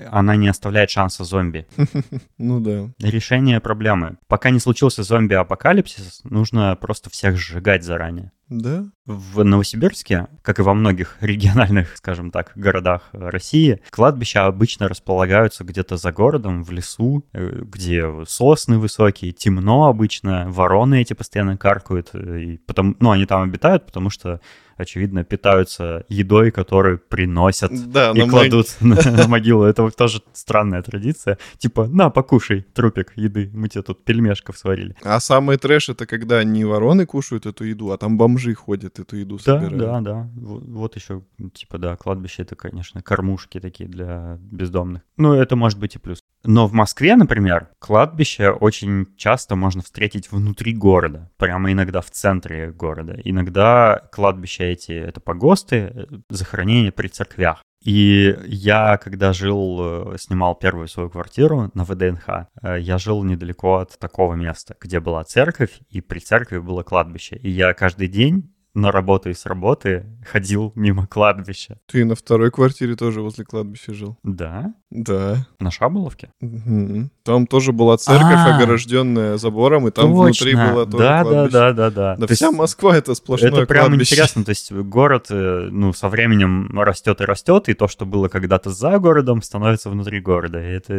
она 0.09 0.35
не 0.35 0.47
оставляет 0.47 0.89
шанса 0.89 1.23
зомби. 1.23 1.67
Ну 2.37 2.59
да. 2.59 2.89
Решение 2.99 3.59
проблемы. 3.59 4.17
Пока 4.27 4.49
не 4.49 4.59
случился 4.59 5.03
зомби-апокалипсис, 5.03 6.21
нужно 6.23 6.75
просто 6.75 7.11
всех 7.11 7.37
сжигать 7.37 7.83
заранее. 7.83 8.31
Да? 8.51 8.83
В 9.05 9.43
Новосибирске, 9.45 10.27
как 10.41 10.59
и 10.59 10.61
во 10.61 10.73
многих 10.73 11.17
региональных, 11.21 11.95
скажем 11.95 12.31
так, 12.31 12.51
городах 12.55 13.07
России, 13.13 13.81
кладбища 13.89 14.45
обычно 14.45 14.89
располагаются 14.89 15.63
где-то 15.63 15.95
за 15.95 16.11
городом, 16.11 16.63
в 16.63 16.71
лесу, 16.71 17.25
э, 17.31 17.61
где 17.63 18.05
сосны 18.27 18.77
высокие, 18.77 19.31
темно 19.31 19.85
обычно, 19.85 20.47
вороны 20.49 21.01
эти 21.01 21.13
постоянно 21.13 21.55
каркают, 21.55 22.09
э, 22.13 22.41
и 22.41 22.57
потом, 22.57 22.97
ну, 22.99 23.11
они 23.11 23.25
там 23.25 23.41
обитают, 23.43 23.85
потому 23.85 24.09
что 24.09 24.41
очевидно, 24.81 25.23
питаются 25.23 26.05
едой, 26.09 26.51
которую 26.51 26.99
приносят 26.99 27.71
Да, 27.91 28.11
и 28.11 28.27
кладут 28.27 28.67
на, 28.81 28.95
на 28.95 29.27
могилу. 29.27 29.63
Это 29.63 29.89
тоже 29.91 30.21
странная 30.33 30.81
традиция. 30.81 31.37
Типа, 31.57 31.87
на, 31.87 32.09
покушай 32.09 32.65
трупик 32.73 33.13
еды, 33.15 33.49
мы 33.53 33.69
тебе 33.69 33.83
тут 33.83 34.03
пельмешков 34.03 34.57
сварили. 34.57 34.95
А 35.03 35.19
самый 35.19 35.57
трэш 35.57 35.89
это 35.89 36.05
когда 36.05 36.43
не 36.43 36.65
вороны 36.65 37.05
кушают 37.05 37.45
эту 37.45 37.63
еду, 37.63 37.91
а 37.91 37.97
там 37.97 38.17
бомжи 38.17 38.40
ходят 38.54 38.99
эту 38.99 39.15
еду 39.17 39.38
Да, 39.38 39.43
собирают. 39.43 39.77
да, 39.77 40.01
да. 40.01 40.30
Вот, 40.36 40.63
вот 40.63 40.95
еще, 40.95 41.23
типа, 41.54 41.77
да, 41.77 41.95
кладбище 41.95 42.43
это, 42.43 42.56
конечно, 42.56 43.01
кормушки 43.01 43.60
такие 43.60 43.89
для 43.89 44.38
бездомных. 44.41 45.01
Ну, 45.17 45.34
это 45.34 45.56
может 45.56 45.80
быть 45.80 45.95
и 45.95 45.99
плюс. 45.99 46.19
Но 46.43 46.67
в 46.67 46.73
Москве, 46.73 47.15
например, 47.15 47.69
кладбище 47.80 48.49
очень 48.49 49.08
часто 49.15 49.56
можно 49.56 49.82
встретить 49.84 50.32
внутри 50.32 50.73
города, 50.73 51.30
прямо 51.38 51.71
иногда 51.71 52.01
в 52.01 52.10
центре 52.10 52.71
города. 52.71 53.19
Иногда 53.23 54.01
кладбища 54.12 54.63
эти— 54.63 54.91
это 54.93 55.19
погосты, 55.19 55.75
э, 55.75 56.06
захоронения 56.30 56.91
при 56.91 57.08
церквях. 57.08 57.62
И 57.82 58.38
я, 58.46 58.98
когда 58.98 59.34
жил, 59.34 60.13
э, 60.13 60.17
снимал 60.20 60.56
первую 60.56 60.88
свою 60.88 61.10
квартиру 61.10 61.72
на 61.74 61.84
ВДНХ, 61.84 62.48
э, 62.62 62.80
я 62.80 62.98
жил 63.00 63.24
недалеко 63.24 63.78
от 63.78 63.98
такого 63.98 64.36
места, 64.36 64.76
где 64.80 65.00
была 65.00 65.24
церковь, 65.24 65.80
и 65.89 66.00
при 66.00 66.20
церкви 66.20 66.60
было 66.60 66.84
кладбище. 66.84 67.38
И 67.38 67.50
я 67.50 67.74
каждый 67.74 68.08
день 68.08 68.54
на 68.73 68.91
работу 68.91 69.29
и 69.29 69.34
с 69.34 69.45
работы 69.45 70.05
ходил 70.25 70.71
мимо 70.75 71.05
кладбища. 71.07 71.77
Ты 71.88 72.05
на 72.05 72.15
второй 72.15 72.51
квартире 72.51 72.95
тоже 72.95 73.21
возле 73.21 73.43
кладбища 73.45 73.93
жил? 73.93 74.17
Да? 74.23 74.73
Да. 74.89 75.45
На 75.60 75.71
Шаболовке? 75.71 76.31
Мгм. 76.41 77.12
Там 77.23 77.47
тоже 77.47 77.71
была 77.71 77.97
церковь, 77.97 78.34
А. 78.36 78.55
огороженная 78.55 79.38
забором, 79.38 79.88
и 79.88 79.91
там 79.91 80.13
внутри 80.13 80.51
Точно. 80.53 80.71
было 80.73 80.86
тоже 80.86 80.97
да, 81.03 81.23
да, 81.23 81.29
кладбище. 81.29 81.51
да, 81.53 81.73
да, 81.73 81.89
да. 81.91 82.15
Да 82.17 82.27
То 82.27 82.34
вся 82.34 82.47
есть 82.47 82.57
Москва 82.57 82.95
это 82.97 83.13
сплошное 83.15 83.51
Это 83.51 83.65
прям 83.65 83.88
кладбище. 83.88 84.13
интересно, 84.15 84.43
то 84.43 84.49
есть 84.49 84.71
город, 84.71 85.27
э, 85.29 85.69
ну, 85.71 85.93
со 85.93 86.10
временем 86.10 86.79
растет 86.79 87.21
и 87.21 87.25
растет, 87.25 87.69
и 87.69 87.73
то, 87.73 87.88
что 87.88 88.05
было 88.05 88.27
когда-то 88.27 88.69
за 88.71 88.99
городом, 88.99 89.41
становится 89.41 89.89
внутри 89.89 90.19
города, 90.19 90.60
и 90.62 90.71
это 90.71 90.93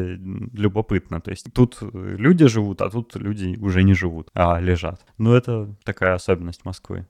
любопытно. 0.52 1.20
То 1.20 1.30
есть 1.30 1.46
тут 1.52 1.78
э, 1.80 1.86
люди 2.18 2.46
живут, 2.46 2.80
а 2.82 2.90
тут 2.90 3.16
люди 3.16 3.58
уже 3.60 3.82
не 3.82 3.94
живут, 3.94 4.28
а 4.34 4.58
лежат. 4.60 5.00
Ну, 5.18 5.34
это 5.34 5.74
такая 5.84 6.14
особенность 6.14 6.64
Москвы. 6.64 7.06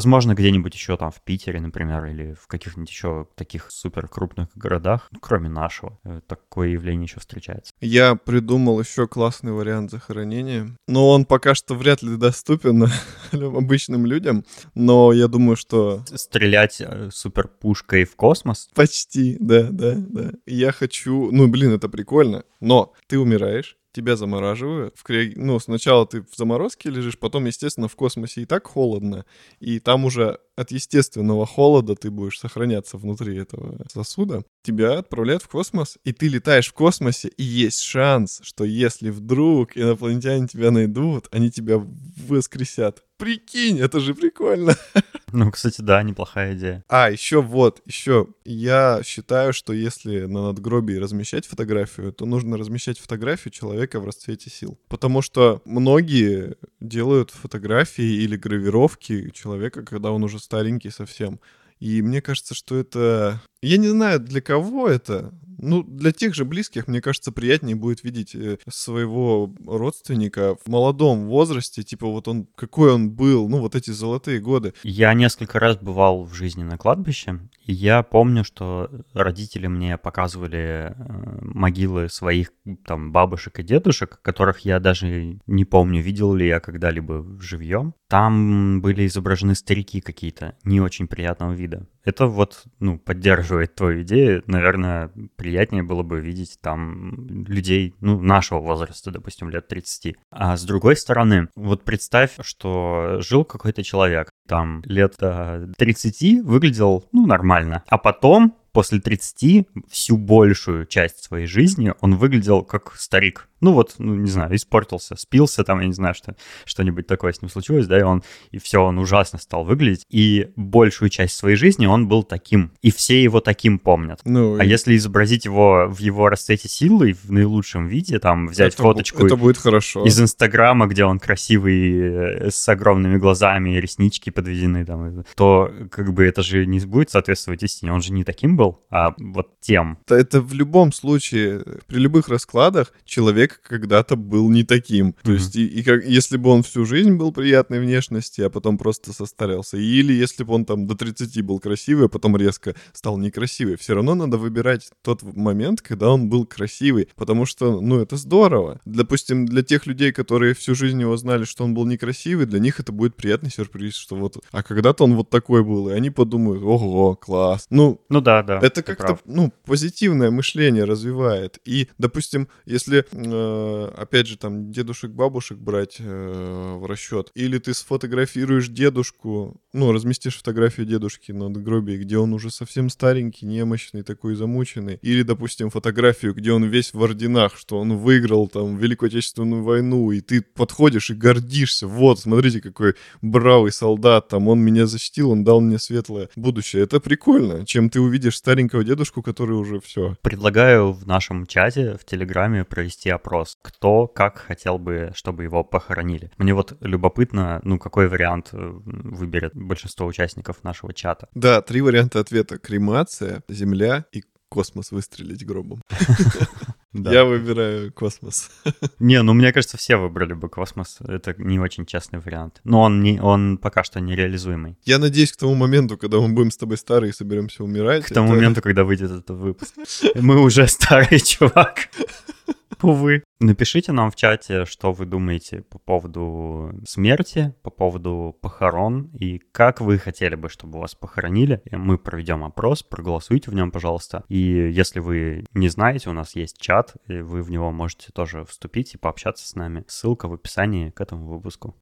Возможно, 0.00 0.34
где-нибудь 0.34 0.72
еще 0.72 0.96
там 0.96 1.10
в 1.10 1.20
Питере, 1.20 1.60
например, 1.60 2.06
или 2.06 2.32
в 2.32 2.46
каких-нибудь 2.46 2.88
еще 2.88 3.26
таких 3.34 3.70
супер 3.70 4.08
крупных 4.08 4.48
городах, 4.54 5.08
ну, 5.10 5.18
кроме 5.20 5.50
нашего, 5.50 5.98
э, 6.04 6.22
такое 6.26 6.68
явление 6.68 7.04
еще 7.04 7.20
встречается. 7.20 7.70
Я 7.82 8.14
придумал 8.14 8.80
еще 8.80 9.06
классный 9.06 9.52
вариант 9.52 9.90
захоронения. 9.90 10.74
Но 10.88 11.10
он 11.10 11.26
пока 11.26 11.54
что 11.54 11.74
вряд 11.74 12.00
ли 12.00 12.16
доступен 12.16 12.86
обычным 13.32 14.06
людям. 14.06 14.46
Но 14.74 15.12
я 15.12 15.28
думаю, 15.28 15.56
что 15.56 16.02
Стрелять 16.06 16.80
э, 16.80 17.10
супер 17.12 17.48
пушкой 17.48 18.04
в 18.04 18.16
космос 18.16 18.70
почти, 18.74 19.36
да, 19.38 19.64
да, 19.64 19.96
да. 19.96 20.30
Я 20.46 20.72
хочу... 20.72 21.30
Ну, 21.30 21.46
блин, 21.46 21.74
это 21.74 21.90
прикольно. 21.90 22.44
Но 22.58 22.94
ты 23.06 23.18
умираешь, 23.18 23.76
тебя 23.92 24.16
замораживают. 24.16 24.96
В 24.96 25.02
кри- 25.02 25.34
Ну, 25.36 25.58
сначала 25.58 26.06
ты 26.06 26.22
в 26.22 26.36
заморозке 26.36 26.90
лежишь, 26.90 27.18
потом, 27.18 27.46
естественно, 27.46 27.88
в 27.88 27.96
космосе 27.96 28.42
и 28.42 28.44
так 28.46 28.66
холодно. 28.66 29.24
И 29.58 29.80
там 29.80 30.04
уже 30.04 30.38
от 30.56 30.70
естественного 30.70 31.46
холода 31.46 31.94
ты 31.96 32.10
будешь 32.10 32.38
сохраняться 32.38 32.96
внутри 32.98 33.36
этого 33.36 33.84
сосуда. 33.92 34.44
Тебя 34.62 34.98
отправляют 34.98 35.42
в 35.42 35.48
космос, 35.48 35.98
и 36.04 36.12
ты 36.12 36.28
летаешь 36.28 36.68
в 36.68 36.74
космосе, 36.74 37.28
и 37.28 37.42
есть 37.42 37.80
шанс, 37.80 38.40
что 38.42 38.64
если 38.64 39.10
вдруг 39.10 39.76
инопланетяне 39.76 40.46
тебя 40.48 40.70
найдут, 40.70 41.28
они 41.30 41.50
тебя 41.50 41.82
воскресят. 42.28 43.02
Прикинь, 43.20 43.78
это 43.78 44.00
же 44.00 44.14
прикольно. 44.14 44.74
Ну, 45.32 45.48
кстати, 45.52 45.80
да, 45.80 46.02
неплохая 46.02 46.56
идея. 46.56 46.84
А, 46.88 47.08
еще 47.08 47.40
вот, 47.40 47.82
еще. 47.86 48.26
Я 48.44 49.00
считаю, 49.04 49.52
что 49.52 49.72
если 49.72 50.24
на 50.24 50.48
надгробии 50.48 50.94
размещать 50.94 51.46
фотографию, 51.46 52.12
то 52.12 52.26
нужно 52.26 52.56
размещать 52.56 52.98
фотографию 52.98 53.52
человека 53.52 54.00
в 54.00 54.06
расцвете 54.06 54.50
сил. 54.50 54.76
Потому 54.88 55.22
что 55.22 55.62
многие 55.64 56.56
делают 56.80 57.30
фотографии 57.30 58.24
или 58.24 58.36
гравировки 58.36 59.30
человека, 59.30 59.84
когда 59.84 60.10
он 60.10 60.24
уже 60.24 60.40
старенький 60.40 60.90
совсем. 60.90 61.38
И 61.78 62.02
мне 62.02 62.20
кажется, 62.20 62.56
что 62.56 62.76
это... 62.76 63.40
Я 63.62 63.76
не 63.76 63.88
знаю, 63.88 64.20
для 64.20 64.40
кого 64.40 64.88
это. 64.88 65.32
Ну, 65.62 65.82
для 65.82 66.12
тех 66.12 66.34
же 66.34 66.46
близких, 66.46 66.88
мне 66.88 67.02
кажется, 67.02 67.32
приятнее 67.32 67.76
будет 67.76 68.02
видеть 68.02 68.34
э, 68.34 68.56
своего 68.68 69.54
родственника 69.66 70.56
в 70.64 70.68
молодом 70.68 71.26
возрасте, 71.26 71.82
типа 71.82 72.06
вот 72.06 72.28
он, 72.28 72.46
какой 72.54 72.94
он 72.94 73.10
был, 73.10 73.46
ну, 73.48 73.58
вот 73.58 73.74
эти 73.74 73.90
золотые 73.90 74.40
годы. 74.40 74.72
Я 74.82 75.12
несколько 75.12 75.58
раз 75.58 75.76
бывал 75.76 76.24
в 76.24 76.32
жизни 76.32 76.62
на 76.62 76.78
кладбище, 76.78 77.40
и 77.66 77.72
я 77.74 78.02
помню, 78.02 78.42
что 78.42 78.90
родители 79.12 79.66
мне 79.66 79.98
показывали 79.98 80.94
э, 80.96 81.38
могилы 81.42 82.08
своих 82.08 82.52
там 82.86 83.12
бабушек 83.12 83.58
и 83.58 83.62
дедушек, 83.62 84.18
которых 84.22 84.60
я 84.60 84.80
даже 84.80 85.38
не 85.46 85.64
помню, 85.66 86.00
видел 86.00 86.32
ли 86.32 86.46
я 86.46 86.60
когда-либо 86.60 87.22
живьем. 87.38 87.94
Там 88.08 88.80
были 88.80 89.06
изображены 89.06 89.54
старики 89.54 90.00
какие-то, 90.00 90.56
не 90.64 90.80
очень 90.80 91.06
приятного 91.06 91.52
вида. 91.52 91.86
Это 92.02 92.26
вот, 92.26 92.64
ну, 92.78 92.98
поддерживает 92.98 93.49
твою 93.74 94.02
идею. 94.02 94.42
Наверное, 94.46 95.10
приятнее 95.36 95.82
было 95.82 96.02
бы 96.02 96.20
видеть 96.20 96.58
там 96.60 97.44
людей, 97.46 97.94
ну, 98.00 98.20
нашего 98.20 98.60
возраста, 98.60 99.10
допустим, 99.10 99.50
лет 99.50 99.68
30. 99.68 100.16
А 100.30 100.56
с 100.56 100.64
другой 100.64 100.96
стороны, 100.96 101.48
вот 101.56 101.84
представь, 101.84 102.36
что 102.42 103.18
жил 103.20 103.44
какой-то 103.44 103.82
человек, 103.82 104.30
там 104.48 104.82
лет 104.84 105.14
до 105.18 105.72
30 105.76 106.42
выглядел, 106.42 107.08
ну, 107.12 107.26
нормально. 107.26 107.84
А 107.88 107.98
потом, 107.98 108.56
после 108.72 109.00
30, 109.00 109.66
всю 109.88 110.16
большую 110.16 110.86
часть 110.86 111.22
своей 111.24 111.46
жизни 111.46 111.92
он 112.00 112.16
выглядел 112.16 112.62
как 112.62 112.94
старик. 112.96 113.46
Ну 113.60 113.72
вот, 113.72 113.96
ну 113.98 114.14
не 114.14 114.30
знаю, 114.30 114.54
испортился, 114.56 115.16
спился 115.16 115.64
там, 115.64 115.80
я 115.80 115.86
не 115.86 115.92
знаю, 115.92 116.14
что, 116.14 116.34
что-нибудь 116.64 117.06
такое 117.06 117.32
с 117.32 117.42
ним 117.42 117.50
случилось, 117.50 117.86
да, 117.86 117.98
и 117.98 118.02
он, 118.02 118.22
и 118.52 118.58
все, 118.58 118.82
он 118.82 118.98
ужасно 118.98 119.38
стал 119.38 119.64
выглядеть. 119.64 120.06
И 120.08 120.48
большую 120.56 121.10
часть 121.10 121.36
своей 121.36 121.56
жизни 121.56 121.84
он 121.84 122.08
был 122.08 122.22
таким, 122.22 122.72
и 122.80 122.90
все 122.90 123.22
его 123.22 123.40
таким 123.40 123.78
помнят. 123.78 124.20
Ну, 124.24 124.58
А 124.58 124.64
и 124.64 124.68
если 124.68 124.96
изобразить 124.96 125.44
его 125.44 125.86
в 125.90 125.98
его 125.98 126.30
расцвете 126.30 126.68
силы, 126.70 127.12
в 127.22 127.30
наилучшем 127.30 127.86
виде, 127.86 128.18
там, 128.18 128.46
взять 128.48 128.72
это 128.74 128.82
бу- 128.82 128.86
фоточку 128.86 129.26
Это 129.26 129.36
будет 129.36 129.58
хорошо. 129.58 130.04
из 130.06 130.18
Инстаграма, 130.18 130.86
где 130.86 131.04
он 131.04 131.18
красивый, 131.18 132.46
э, 132.46 132.50
с 132.50 132.66
огромными 132.66 133.18
глазами, 133.18 133.76
реснички 133.76 134.30
подведены, 134.30 134.86
там, 134.86 135.24
то 135.36 135.70
как 135.90 136.14
бы 136.14 136.24
это 136.24 136.42
же 136.42 136.64
не 136.64 136.80
будет 136.80 137.10
соответствовать 137.10 137.62
истине. 137.62 137.92
Он 137.92 138.00
же 138.00 138.12
не 138.14 138.24
таким 138.24 138.56
был, 138.60 138.78
а 138.90 139.14
вот 139.18 139.48
тем. 139.60 139.98
Это, 140.08 140.40
в 140.40 140.52
любом 140.54 140.92
случае, 140.92 141.64
при 141.86 141.98
любых 141.98 142.28
раскладах 142.28 142.92
человек 143.04 143.60
когда-то 143.62 144.16
был 144.16 144.50
не 144.50 144.64
таким. 144.64 145.12
То 145.22 145.30
Мгм. 145.30 145.34
есть, 145.38 145.56
и, 145.56 145.66
и 145.66 145.82
как, 145.82 146.04
если 146.04 146.36
бы 146.36 146.50
он 146.50 146.62
всю 146.62 146.84
жизнь 146.84 147.14
был 147.16 147.32
приятной 147.32 147.80
внешности, 147.80 148.42
а 148.42 148.50
потом 148.50 148.76
просто 148.78 149.12
состарился, 149.12 149.76
или 149.76 150.12
если 150.12 150.44
бы 150.44 150.54
он 150.54 150.64
там 150.64 150.86
до 150.86 150.94
30 150.94 151.42
был 151.42 151.58
красивый, 151.60 152.06
а 152.06 152.08
потом 152.08 152.36
резко 152.36 152.74
стал 152.92 153.16
некрасивый, 153.18 153.76
все 153.76 153.94
равно 153.94 154.14
надо 154.14 154.36
выбирать 154.38 154.90
тот 155.02 155.22
момент, 155.22 155.80
когда 155.80 156.10
он 156.10 156.28
был 156.28 156.44
красивый, 156.46 157.08
потому 157.16 157.46
что, 157.46 157.80
ну, 157.80 158.00
это 158.00 158.16
здорово. 158.16 158.80
Допустим, 158.84 159.46
для 159.46 159.62
тех 159.62 159.86
людей, 159.86 160.12
которые 160.12 160.54
всю 160.54 160.74
жизнь 160.74 161.00
его 161.00 161.16
знали, 161.16 161.44
что 161.44 161.64
он 161.64 161.74
был 161.74 161.86
некрасивый, 161.86 162.46
для 162.46 162.58
них 162.58 162.80
это 162.80 162.92
будет 162.92 163.16
приятный 163.16 163.50
сюрприз, 163.50 163.94
что 163.94 164.16
вот, 164.16 164.36
а 164.52 164.62
когда-то 164.62 165.04
он 165.04 165.14
вот 165.14 165.30
такой 165.30 165.62
был, 165.64 165.88
и 165.88 165.92
они 165.92 166.10
подумают, 166.10 166.62
ого, 166.62 167.16
класс. 167.16 167.66
Ну, 167.70 168.00
Ну 168.08 168.20
да, 168.20 168.42
да. 168.58 168.66
это 168.66 168.82
как-то, 168.82 169.18
ну, 169.24 169.52
позитивное 169.64 170.30
мышление 170.30 170.84
развивает. 170.84 171.58
И, 171.64 171.88
допустим, 171.98 172.48
если, 172.64 173.04
э, 173.12 173.92
опять 173.96 174.26
же, 174.26 174.36
там, 174.36 174.72
дедушек, 174.72 175.10
бабушек 175.10 175.58
брать 175.58 175.96
э, 175.98 176.76
в 176.76 176.86
расчет, 176.86 177.30
или 177.34 177.58
ты 177.58 177.74
сфотографируешь 177.74 178.68
дедушку, 178.68 179.60
ну, 179.72 179.92
разместишь 179.92 180.36
фотографию 180.38 180.86
дедушки 180.86 181.32
на 181.32 181.50
гробе, 181.50 181.98
где 181.98 182.18
он 182.18 182.32
уже 182.32 182.50
совсем 182.50 182.88
старенький, 182.90 183.46
немощный, 183.46 184.02
такой 184.02 184.34
замученный, 184.34 184.98
или, 185.02 185.22
допустим, 185.22 185.70
фотографию, 185.70 186.34
где 186.34 186.52
он 186.52 186.64
весь 186.64 186.92
в 186.92 187.02
орденах, 187.02 187.56
что 187.56 187.78
он 187.78 187.96
выиграл 187.96 188.48
там 188.48 188.76
Великую 188.76 189.08
Отечественную 189.08 189.62
войну, 189.62 190.10
и 190.10 190.20
ты 190.20 190.42
подходишь 190.42 191.10
и 191.10 191.14
гордишься, 191.14 191.86
вот, 191.86 192.20
смотрите, 192.20 192.60
какой 192.60 192.94
бравый 193.22 193.72
солдат, 193.72 194.28
там, 194.28 194.48
он 194.48 194.60
меня 194.60 194.86
защитил, 194.86 195.30
он 195.30 195.44
дал 195.44 195.60
мне 195.60 195.78
светлое 195.78 196.28
будущее. 196.36 196.82
Это 196.82 197.00
прикольно, 197.00 197.66
чем 197.66 197.90
ты 197.90 198.00
увидишь 198.00 198.39
старенького 198.40 198.82
дедушку, 198.84 199.22
который 199.22 199.52
уже 199.52 199.80
все. 199.80 200.16
Предлагаю 200.22 200.92
в 200.92 201.06
нашем 201.06 201.46
чате 201.46 201.96
в 201.98 202.04
Телеграме 202.06 202.64
провести 202.64 203.10
опрос, 203.10 203.58
кто 203.60 204.06
как 204.06 204.38
хотел 204.38 204.78
бы, 204.78 205.12
чтобы 205.14 205.44
его 205.44 205.62
похоронили. 205.62 206.30
Мне 206.38 206.54
вот 206.54 206.76
любопытно, 206.80 207.60
ну, 207.64 207.78
какой 207.78 208.08
вариант 208.08 208.48
э, 208.52 208.56
выберет 208.56 209.52
большинство 209.54 210.06
участников 210.06 210.64
нашего 210.64 210.94
чата. 210.94 211.28
Да, 211.34 211.60
три 211.60 211.82
варианта 211.82 212.20
ответа. 212.20 212.58
Кремация, 212.58 213.42
земля 213.48 214.06
и 214.10 214.24
космос 214.48 214.90
выстрелить 214.90 215.46
гробом. 215.46 215.82
Да. 216.92 217.12
Я 217.12 217.24
выбираю 217.24 217.92
космос. 217.92 218.50
Не, 218.98 219.22
ну 219.22 219.32
мне 219.32 219.52
кажется, 219.52 219.76
все 219.76 219.96
выбрали 219.96 220.32
бы 220.34 220.48
космос. 220.48 220.98
Это 221.06 221.34
не 221.38 221.60
очень 221.60 221.86
честный 221.86 222.18
вариант. 222.18 222.60
Но 222.64 222.80
он, 222.80 223.00
не, 223.00 223.20
он 223.20 223.58
пока 223.58 223.84
что 223.84 224.00
нереализуемый. 224.00 224.76
Я 224.84 224.98
надеюсь, 224.98 225.32
к 225.32 225.36
тому 225.36 225.54
моменту, 225.54 225.96
когда 225.96 226.18
мы 226.18 226.28
будем 226.30 226.50
с 226.50 226.56
тобой 226.56 226.76
старые 226.76 227.10
и 227.10 227.14
соберемся 227.14 227.62
умирать. 227.62 228.04
К 228.04 228.12
тому 228.12 228.28
это- 228.28 228.36
моменту, 228.36 228.60
когда 228.60 228.82
выйдет 228.82 229.10
этот 229.12 229.30
выпуск. 229.30 229.74
Мы 230.16 230.40
уже 230.42 230.66
старый 230.66 231.20
чувак. 231.20 231.88
Увы. 232.82 233.24
Напишите 233.40 233.92
нам 233.92 234.10
в 234.10 234.16
чате, 234.16 234.64
что 234.64 234.92
вы 234.92 235.06
думаете 235.06 235.62
по 235.62 235.78
поводу 235.78 236.72
смерти, 236.86 237.54
по 237.62 237.70
поводу 237.70 238.36
похорон 238.40 239.10
и 239.14 239.38
как 239.38 239.80
вы 239.80 239.98
хотели 239.98 240.34
бы, 240.34 240.48
чтобы 240.48 240.78
вас 240.78 240.94
похоронили. 240.94 241.62
Мы 241.70 241.98
проведем 241.98 242.44
опрос, 242.44 242.82
проголосуйте 242.82 243.50
в 243.50 243.54
нем, 243.54 243.70
пожалуйста. 243.70 244.24
И 244.28 244.38
если 244.38 245.00
вы 245.00 245.44
не 245.54 245.68
знаете, 245.68 246.10
у 246.10 246.12
нас 246.12 246.36
есть 246.36 246.58
чат, 246.58 246.94
и 247.06 247.20
вы 247.20 247.42
в 247.42 247.50
него 247.50 247.70
можете 247.70 248.12
тоже 248.12 248.44
вступить 248.44 248.94
и 248.94 248.98
пообщаться 248.98 249.46
с 249.46 249.54
нами. 249.54 249.84
Ссылка 249.86 250.28
в 250.28 250.34
описании 250.34 250.90
к 250.90 251.00
этому 251.00 251.26
выпуску. 251.26 251.76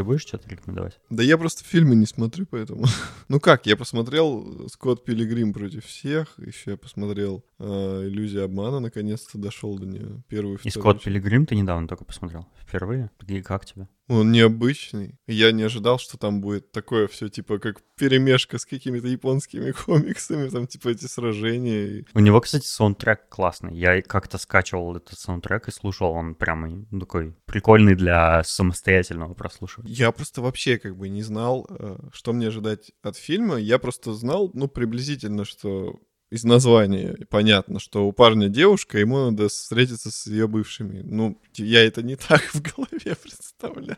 Ты 0.00 0.04
будешь 0.04 0.22
что-то 0.22 0.48
рекомендовать? 0.48 0.98
Да 1.10 1.22
я 1.22 1.36
просто 1.36 1.62
фильмы 1.62 1.94
не 1.94 2.06
смотрю, 2.06 2.46
поэтому... 2.46 2.86
ну 3.28 3.38
как, 3.38 3.66
я 3.66 3.76
посмотрел 3.76 4.66
«Скотт 4.70 5.04
Пилигрим 5.04 5.52
против 5.52 5.84
всех», 5.84 6.38
еще 6.38 6.70
я 6.70 6.76
посмотрел 6.78 7.44
э, 7.58 7.64
«Иллюзия 8.06 8.44
обмана», 8.44 8.80
наконец-то 8.80 9.36
дошел 9.36 9.78
до 9.78 9.84
нее, 9.84 10.22
первую 10.26 10.58
И 10.64 10.70
Скотт. 10.70 11.02
Пилигрим 11.02 11.44
ты 11.44 11.54
недавно 11.54 11.86
только 11.86 12.06
посмотрел? 12.06 12.46
Впервые? 12.58 13.10
И 13.26 13.42
как 13.42 13.66
тебе? 13.66 13.88
Он 14.10 14.32
необычный. 14.32 15.14
Я 15.28 15.52
не 15.52 15.62
ожидал, 15.62 16.00
что 16.00 16.18
там 16.18 16.40
будет 16.40 16.72
такое 16.72 17.06
все, 17.06 17.28
типа, 17.28 17.60
как 17.60 17.80
перемешка 17.96 18.58
с 18.58 18.66
какими-то 18.66 19.06
японскими 19.06 19.70
комиксами, 19.86 20.48
там, 20.48 20.66
типа, 20.66 20.88
эти 20.88 21.04
сражения. 21.04 22.04
У 22.12 22.18
него, 22.18 22.40
кстати, 22.40 22.66
саундтрек 22.66 23.28
классный. 23.28 23.72
Я 23.76 24.02
как-то 24.02 24.36
скачивал 24.38 24.96
этот 24.96 25.16
саундтрек 25.16 25.68
и 25.68 25.70
слушал. 25.70 26.10
Он 26.10 26.34
прямо 26.34 26.84
ну, 26.90 26.98
такой 26.98 27.36
прикольный 27.44 27.94
для 27.94 28.42
самостоятельного 28.42 29.34
прослушивания. 29.34 29.94
Я 29.94 30.10
просто 30.10 30.42
вообще 30.42 30.78
как 30.78 30.96
бы 30.96 31.08
не 31.08 31.22
знал, 31.22 31.68
э, 31.70 31.96
что 32.12 32.32
мне 32.32 32.48
ожидать 32.48 32.90
от 33.02 33.16
фильма. 33.16 33.58
Я 33.58 33.78
просто 33.78 34.12
знал, 34.12 34.50
ну, 34.54 34.66
приблизительно, 34.66 35.44
что 35.44 36.00
из 36.30 36.44
названия 36.44 37.16
понятно, 37.28 37.80
что 37.80 38.06
у 38.06 38.12
парня 38.12 38.48
девушка, 38.48 38.98
ему 38.98 39.30
надо 39.30 39.48
встретиться 39.48 40.10
с 40.10 40.26
ее 40.26 40.46
бывшими. 40.46 41.02
Ну, 41.02 41.40
я 41.54 41.84
это 41.84 42.02
не 42.02 42.16
так 42.28 42.42
в 42.54 42.62
голове 42.62 43.16
представлял. 43.20 43.96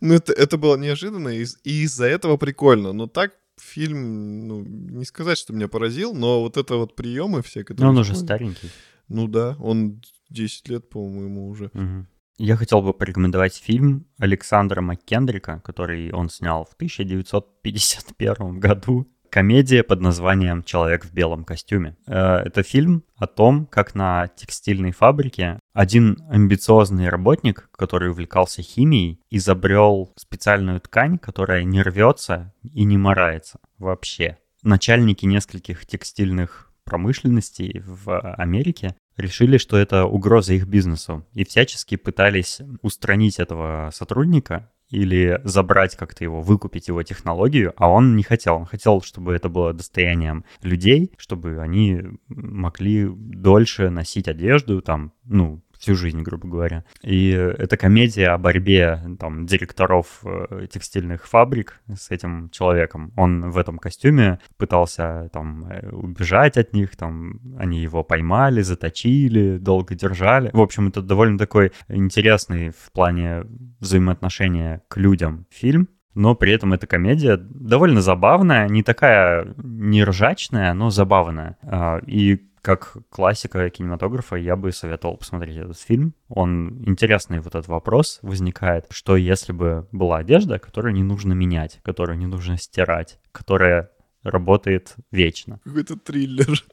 Ну, 0.00 0.14
это, 0.14 0.32
это 0.32 0.56
было 0.56 0.76
неожиданно, 0.76 1.28
и, 1.28 1.44
и 1.64 1.82
из-за 1.82 2.06
этого 2.06 2.36
прикольно. 2.36 2.92
Но 2.92 3.06
так 3.06 3.32
фильм, 3.58 4.46
ну, 4.46 4.62
не 4.62 5.04
сказать, 5.04 5.38
что 5.38 5.52
меня 5.52 5.68
поразил, 5.68 6.14
но 6.14 6.40
вот 6.40 6.56
это 6.56 6.76
вот 6.76 6.96
приемы 6.96 7.42
все, 7.42 7.60
Но 7.60 7.64
которые... 7.64 7.90
он 7.90 7.98
уже 7.98 8.14
старенький. 8.14 8.70
Ну 9.08 9.28
да, 9.28 9.56
он 9.58 10.00
10 10.30 10.68
лет, 10.68 10.88
по-моему, 10.88 11.48
уже. 11.48 11.70
Мгм. 11.72 12.08
Я 12.36 12.56
хотел 12.56 12.82
бы 12.82 12.92
порекомендовать 12.92 13.54
фильм 13.54 14.06
Александра 14.18 14.80
Маккендрика, 14.80 15.60
который 15.64 16.10
он 16.12 16.28
снял 16.30 16.64
в 16.64 16.74
1951 16.74 18.58
году. 18.58 19.06
Комедия 19.34 19.82
под 19.82 20.00
названием 20.00 20.62
«Человек 20.62 21.04
в 21.04 21.12
белом 21.12 21.42
костюме». 21.42 21.96
Э, 22.06 22.36
Это 22.44 22.62
фильм 22.62 23.02
о 23.16 23.26
том, 23.26 23.66
как 23.66 23.96
на 23.96 24.28
текстильной 24.28 24.92
фабрике 24.92 25.58
один 25.72 26.18
амбициозный 26.30 27.08
работник, 27.08 27.68
который 27.72 28.10
увлекался 28.10 28.62
химией, 28.62 29.18
изобрел 29.30 30.12
специальную 30.14 30.80
ткань, 30.80 31.18
которая 31.18 31.64
не 31.64 31.82
рвется 31.82 32.54
и 32.62 32.84
не 32.84 32.96
морается 32.96 33.58
вообще. 33.76 34.38
Начальники 34.62 35.26
нескольких 35.26 35.84
текстильных 35.84 36.72
промышленностей 36.84 37.82
в 37.84 38.16
Америке 38.36 38.94
решили, 39.16 39.58
что 39.58 39.76
это 39.76 40.04
угроза 40.04 40.54
их 40.54 40.68
бизнесу, 40.68 41.26
и 41.32 41.44
всячески 41.44 41.96
пытались 41.96 42.60
устранить 42.82 43.40
этого 43.40 43.90
сотрудника 43.92 44.70
или 44.90 45.40
забрать 45.44 45.96
как-то 45.96 46.24
его, 46.24 46.40
выкупить 46.40 46.88
его 46.88 47.02
технологию, 47.02 47.72
а 47.76 47.88
он 47.90 48.16
не 48.16 48.22
хотел. 48.22 48.56
Он 48.56 48.66
хотел, 48.66 49.02
чтобы 49.02 49.34
это 49.34 49.48
было 49.48 49.72
достоянием 49.72 50.44
людей, 50.62 51.12
чтобы 51.16 51.60
они 51.60 52.02
могли 52.28 53.08
дольше 53.08 53.90
носить 53.90 54.28
одежду, 54.28 54.82
там, 54.82 55.12
ну, 55.24 55.62
всю 55.84 55.94
жизнь, 55.96 56.22
грубо 56.22 56.48
говоря. 56.48 56.84
И 57.02 57.28
это 57.28 57.76
комедия 57.76 58.28
о 58.28 58.38
борьбе 58.38 59.00
там, 59.20 59.44
директоров 59.44 60.22
э, 60.24 60.66
текстильных 60.72 61.26
фабрик 61.26 61.82
с 61.94 62.10
этим 62.10 62.48
человеком. 62.50 63.12
Он 63.16 63.50
в 63.50 63.58
этом 63.58 63.78
костюме 63.78 64.38
пытался 64.56 65.28
там 65.32 65.66
э, 65.66 65.90
убежать 65.90 66.56
от 66.56 66.72
них, 66.72 66.96
там 66.96 67.38
они 67.58 67.82
его 67.82 68.02
поймали, 68.02 68.62
заточили, 68.62 69.58
долго 69.58 69.94
держали. 69.94 70.50
В 70.54 70.60
общем, 70.60 70.88
это 70.88 71.02
довольно 71.02 71.36
такой 71.36 71.72
интересный 71.88 72.70
в 72.70 72.90
плане 72.92 73.44
взаимоотношения 73.80 74.80
к 74.88 74.96
людям 74.96 75.46
фильм. 75.50 75.88
Но 76.14 76.34
при 76.34 76.52
этом 76.52 76.72
эта 76.72 76.86
комедия 76.86 77.36
довольно 77.36 78.00
забавная, 78.00 78.68
не 78.68 78.82
такая 78.82 79.54
не 79.56 80.04
ржачная, 80.04 80.72
но 80.74 80.90
забавная. 80.90 81.56
А, 81.62 81.98
И 82.06 82.40
как 82.64 82.96
классика 83.10 83.68
кинематографа 83.68 84.36
я 84.36 84.56
бы 84.56 84.72
советовал 84.72 85.18
посмотреть 85.18 85.58
этот 85.58 85.78
фильм. 85.78 86.14
Он 86.28 86.82
интересный 86.86 87.40
вот 87.40 87.48
этот 87.48 87.68
вопрос 87.68 88.20
возникает, 88.22 88.86
что 88.90 89.16
если 89.16 89.52
бы 89.52 89.86
была 89.92 90.18
одежда, 90.18 90.58
которую 90.58 90.94
не 90.94 91.02
нужно 91.02 91.34
менять, 91.34 91.80
которую 91.82 92.16
не 92.16 92.26
нужно 92.26 92.56
стирать, 92.56 93.18
которая 93.32 93.90
работает 94.22 94.94
вечно. 95.10 95.60
Какой-то 95.64 95.96
триллер. 95.98 96.64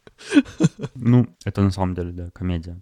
Ну, 0.96 1.28
это 1.44 1.62
на 1.62 1.72
самом 1.72 1.96
деле, 1.96 2.12
да, 2.12 2.30
комедия. 2.32 2.82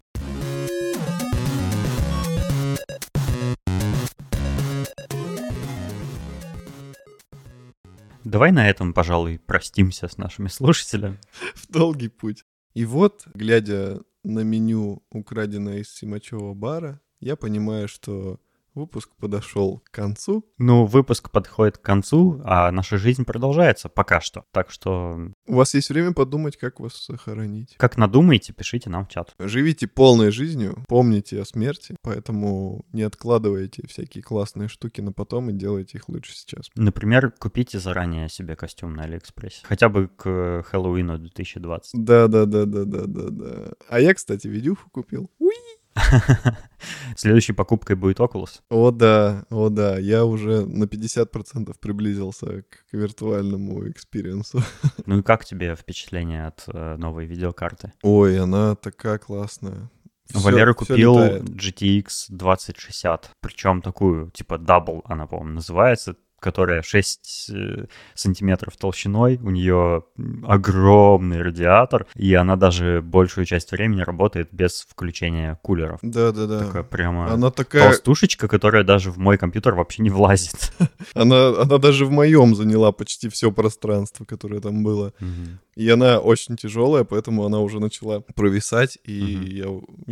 Давай 8.30 8.52
на 8.52 8.70
этом, 8.70 8.94
пожалуй, 8.94 9.40
простимся 9.40 10.08
с 10.08 10.20
нашими 10.20 10.50
слушателями. 10.50 11.20
в 11.56 11.68
долгий 11.68 12.10
путь. 12.10 12.46
И 12.76 12.86
вот, 12.86 13.24
глядя 13.34 14.02
на 14.24 14.42
меню, 14.42 15.04
украденное 15.10 15.80
из 15.80 15.92
Симачева 15.92 16.54
бара, 16.54 17.02
я 17.20 17.36
понимаю, 17.36 17.88
что 17.88 18.40
выпуск 18.80 19.12
подошел 19.20 19.80
к 19.80 19.92
концу. 19.92 20.46
Ну, 20.58 20.86
выпуск 20.86 21.32
подходит 21.32 21.78
к 21.78 21.82
концу, 21.82 22.42
а 22.46 22.72
наша 22.72 22.98
жизнь 22.98 23.26
продолжается 23.26 23.90
пока 23.90 24.22
что. 24.22 24.46
Так 24.52 24.72
что... 24.72 25.20
У 25.46 25.56
вас 25.56 25.74
есть 25.74 25.90
время 25.90 26.14
подумать, 26.14 26.58
как 26.58 26.80
вас 26.80 26.94
сохранить. 26.94 27.76
Как 27.78 27.98
надумаете, 27.98 28.54
пишите 28.54 28.90
нам 28.90 29.06
в 29.06 29.10
чат. 29.10 29.36
Живите 29.40 29.88
полной 29.88 30.32
жизнью, 30.32 30.84
помните 30.88 31.42
о 31.42 31.46
смерти, 31.46 31.96
поэтому 32.02 32.86
не 32.94 33.04
откладывайте 33.04 33.86
всякие 33.88 34.24
классные 34.24 34.70
штуки 34.70 35.02
на 35.02 35.12
потом 35.12 35.50
и 35.50 35.54
делайте 35.54 35.98
их 35.98 36.10
лучше 36.10 36.34
сейчас. 36.34 36.70
Например, 36.76 37.32
купите 37.32 37.80
заранее 37.80 38.30
себе 38.30 38.56
костюм 38.56 38.94
на 38.94 39.04
Алиэкспрессе. 39.04 39.62
Хотя 39.64 39.90
бы 39.90 40.08
к 40.08 40.64
Хэллоуину 40.64 41.18
2020. 41.18 42.04
Да-да-да-да-да-да-да. 42.04 43.74
А 43.90 44.00
я, 44.00 44.14
кстати, 44.14 44.48
видюху 44.48 44.90
купил. 44.90 45.30
Уи! 45.40 45.79
Следующей 47.16 47.54
покупкой 47.54 47.96
будет 47.96 48.20
Oculus. 48.20 48.62
О 48.70 48.92
да, 48.92 49.46
о 49.50 49.70
да, 49.70 49.98
я 49.98 50.26
уже 50.26 50.66
на 50.66 50.86
50% 50.86 51.76
приблизился 51.80 52.64
к 52.64 52.86
виртуальному 52.92 53.90
experience 53.90 54.50
у. 54.50 54.62
Ну 55.06 55.20
и 55.20 55.24
как 55.24 55.46
тебе 55.46 55.76
впечатление 55.76 56.48
от 56.48 56.64
э, 56.68 56.96
новой 56.98 57.26
видеокарты? 57.26 57.92
Ой, 58.04 58.40
она 58.40 58.76
такая 58.76 59.18
классная. 59.18 59.90
Всё- 60.30 60.40
Валера 60.40 60.74
купил. 60.74 61.18
GTX 61.18 62.26
2060, 62.30 63.32
причем 63.42 63.82
такую, 63.82 64.30
типа 64.32 64.56
Double 64.56 65.02
она, 65.06 65.26
по-моему, 65.26 65.56
называется, 65.56 66.16
которая 66.40 66.82
6 66.82 67.52
э, 67.54 67.86
сантиметров 68.14 68.78
толщиной, 68.78 69.38
у 69.42 69.50
нее 69.50 70.04
огромный 70.44 71.42
радиатор, 71.42 72.08
и 72.16 72.34
она 72.34 72.56
даже 72.56 73.02
большую 73.02 73.46
часть 73.46 73.72
времени 73.72 74.02
работает 74.02 74.50
без 74.52 74.86
включения 74.90 75.60
кулеров. 75.62 76.00
Да-да-да. 76.02 76.66
Такая 76.66 76.84
прямо 76.84 77.32
Она 77.32 77.52
такая, 77.52 77.84
толстушечка, 77.90 78.48
которая 78.48 78.84
даже 78.84 79.12
в 79.12 79.18
мой 79.18 79.38
компьютер 79.38 79.76
вообще 79.76 80.02
не 80.04 80.10
влазит. 80.10 80.74
она, 81.14 81.50
она 81.62 81.78
даже 81.78 82.06
в 82.06 82.12
моем 82.12 82.56
заняла 82.56 82.92
почти 82.92 83.30
все 83.30 83.52
пространство, 83.52 84.26
которое 84.26 84.62
там 84.62 84.84
было. 84.84 85.14
Мгм. 85.20 85.60
И 85.80 85.90
она 85.90 86.20
очень 86.20 86.58
тяжелая, 86.58 87.06
поэтому 87.06 87.46
она 87.46 87.60
уже 87.62 87.80
начала 87.80 88.20
провисать, 88.36 88.98
и 89.06 89.22
Мгм. 89.38 89.46
я, 89.46 89.66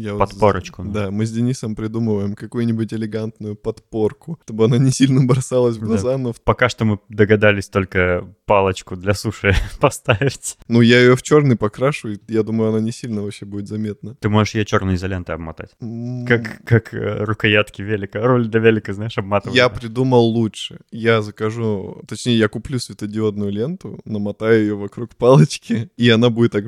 я 0.10 0.14
вот 0.14 0.20
Подпорочку, 0.30 0.84
да. 0.86 0.92
Да, 1.08 1.12
мы 1.12 1.26
с 1.26 1.32
Денисом 1.34 1.76
придумываем 1.76 2.36
какую-нибудь 2.36 2.94
элегантную 2.94 3.56
подпорку, 3.56 4.40
чтобы 4.46 4.64
она 4.66 4.78
не 4.78 4.92
сильно 4.92 5.26
бросалась 5.26 5.76
в 5.76 5.82
Да. 5.82 5.86
глаза, 5.88 6.18
но... 6.18 6.32
в- 6.32 6.40
Пока 6.42 6.70
что 6.70 6.86
мы 6.86 7.00
догадались 7.10 7.68
только 7.68 8.34
палочку 8.46 8.96
для 8.96 9.14
суши 9.14 9.54
поставить. 9.82 10.58
Ну, 10.70 10.80
я 10.80 11.02
ее 11.02 11.18
в 11.18 11.22
черный 11.22 11.58
покрашу, 11.58 12.14
и 12.14 12.18
я 12.30 12.44
думаю, 12.44 12.70
она 12.70 12.80
не 12.80 12.94
сильно 12.94 13.22
вообще 13.24 13.46
будет 13.46 13.68
заметна. 13.68 14.16
Ты 14.22 14.30
можешь 14.30 14.56
ее 14.56 14.64
черной 14.64 14.96
изолентой 14.96 15.36
обмотать. 15.36 15.72
М, 15.82 16.26
Как, 16.26 16.64
как 16.64 16.94
э, 16.94 17.26
рукоятки 17.26 17.82
велика. 17.82 18.22
Руль 18.26 18.48
до 18.48 18.60
велика, 18.60 18.94
знаешь, 18.94 19.18
обматывают. 19.18 19.58
Я 19.58 19.68
придумал 19.68 20.24
лучше. 20.28 20.80
Я 20.92 21.22
закажу, 21.22 22.02
точнее, 22.08 22.38
я 22.38 22.48
куплю 22.48 22.80
светодиодную 22.80 23.52
ленту, 23.52 24.00
намотаю 24.06 24.62
ее 24.62 24.76
вокруг 24.76 25.14
палочки, 25.18 25.57
и 25.98 26.10
она 26.10 26.30
будет 26.30 26.52
так 26.52 26.66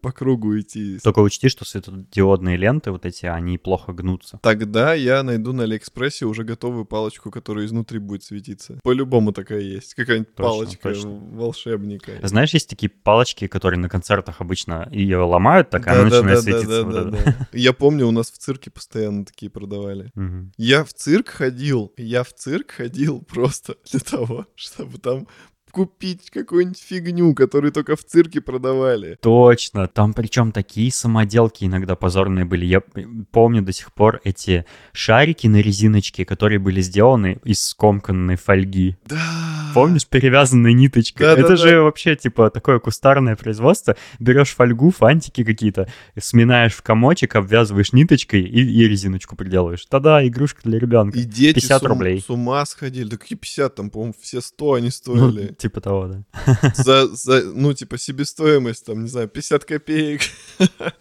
по 0.00 0.12
кругу 0.12 0.58
идти. 0.58 0.98
Только 1.02 1.20
учти, 1.20 1.48
что 1.48 1.64
светодиодные 1.64 2.56
ленты 2.56 2.90
вот 2.90 3.06
эти, 3.06 3.26
они 3.26 3.58
плохо 3.58 3.92
гнутся. 3.92 4.38
Тогда 4.42 4.94
я 4.94 5.22
найду 5.22 5.52
на 5.52 5.64
Алиэкспрессе 5.64 6.26
уже 6.26 6.44
готовую 6.44 6.84
палочку, 6.84 7.30
которая 7.30 7.66
изнутри 7.66 7.98
будет 7.98 8.24
светиться. 8.24 8.78
По-любому 8.82 9.32
такая 9.32 9.60
есть. 9.60 9.94
Какая-нибудь 9.94 10.34
Точно, 10.34 10.44
палочка 10.44 10.88
точно. 10.90 11.10
волшебника. 11.10 12.12
Знаешь, 12.22 12.52
есть 12.54 12.68
такие 12.68 12.90
палочки, 12.90 13.46
которые 13.46 13.78
на 13.80 13.88
концертах 13.88 14.40
обычно 14.40 14.88
ее 14.90 15.18
ломают, 15.18 15.70
так 15.70 15.86
и 15.86 15.90
она 15.90 16.04
начинает 16.04 16.40
светиться. 16.40 16.84
вот 16.84 16.94
это. 16.94 17.04
Да-да-да-да-да. 17.04 17.48
Я 17.52 17.72
помню, 17.72 18.06
у 18.06 18.10
нас 18.10 18.30
в 18.30 18.38
цирке 18.38 18.70
постоянно 18.70 19.24
такие 19.24 19.50
продавали. 19.50 20.10
Я 20.56 20.84
в 20.84 20.92
цирк 20.92 21.28
ходил, 21.28 21.92
я 21.96 22.24
в 22.24 22.32
цирк 22.32 22.72
ходил 22.72 23.20
просто 23.28 23.76
для 23.90 24.00
того, 24.00 24.46
чтобы 24.54 24.98
там 24.98 25.28
купить 25.72 26.30
какую-нибудь 26.30 26.78
фигню, 26.78 27.34
которую 27.34 27.72
только 27.72 27.96
в 27.96 28.04
цирке 28.04 28.40
продавали. 28.40 29.16
Точно, 29.20 29.88
там 29.88 30.12
причем 30.12 30.52
такие 30.52 30.92
самоделки 30.92 31.64
иногда 31.64 31.96
позорные 31.96 32.44
были. 32.44 32.64
Я 32.66 32.80
п- 32.80 33.06
помню 33.32 33.62
до 33.62 33.72
сих 33.72 33.92
пор 33.92 34.20
эти 34.24 34.64
шарики 34.92 35.46
на 35.46 35.56
резиночке, 35.60 36.24
которые 36.24 36.58
были 36.58 36.80
сделаны 36.82 37.40
из 37.44 37.62
скомканной 37.66 38.36
фольги. 38.36 38.96
Да. 39.06 39.18
Помнишь, 39.74 40.06
перевязанной 40.06 40.74
ниточкой? 40.74 41.26
Да-да-да. 41.28 41.46
Это 41.46 41.56
же 41.56 41.80
вообще, 41.80 42.14
типа, 42.14 42.50
такое 42.50 42.78
кустарное 42.78 43.36
производство. 43.36 43.96
Берешь 44.18 44.50
фольгу, 44.54 44.90
фантики 44.90 45.42
какие-то, 45.44 45.88
сминаешь 46.20 46.74
в 46.74 46.82
комочек, 46.82 47.34
обвязываешь 47.36 47.94
ниточкой 47.94 48.42
и, 48.42 48.60
и 48.60 48.86
резиночку 48.86 49.34
приделываешь. 49.34 49.86
Тогда 49.86 50.26
игрушка 50.26 50.60
для 50.64 50.78
ребенка. 50.78 51.18
И 51.18 51.22
дети 51.22 51.54
50 51.54 51.80
с, 51.80 51.84
рублей. 51.86 52.20
с 52.20 52.28
ума 52.28 52.64
сходили. 52.66 53.08
Да 53.08 53.16
какие 53.16 53.38
50, 53.38 53.74
там, 53.74 53.88
по-моему, 53.90 54.14
все 54.20 54.42
100 54.42 54.72
они 54.74 54.86
Ну, 54.86 54.90
стоили. 54.90 55.46
Типа 55.62 55.80
того, 55.80 56.06
да. 56.08 56.24
За, 56.74 57.06
за, 57.06 57.42
ну, 57.54 57.72
типа, 57.72 57.98
себестоимость, 57.98 58.86
там, 58.86 59.02
не 59.04 59.08
знаю, 59.08 59.28
50 59.28 59.64
копеек. 59.64 60.20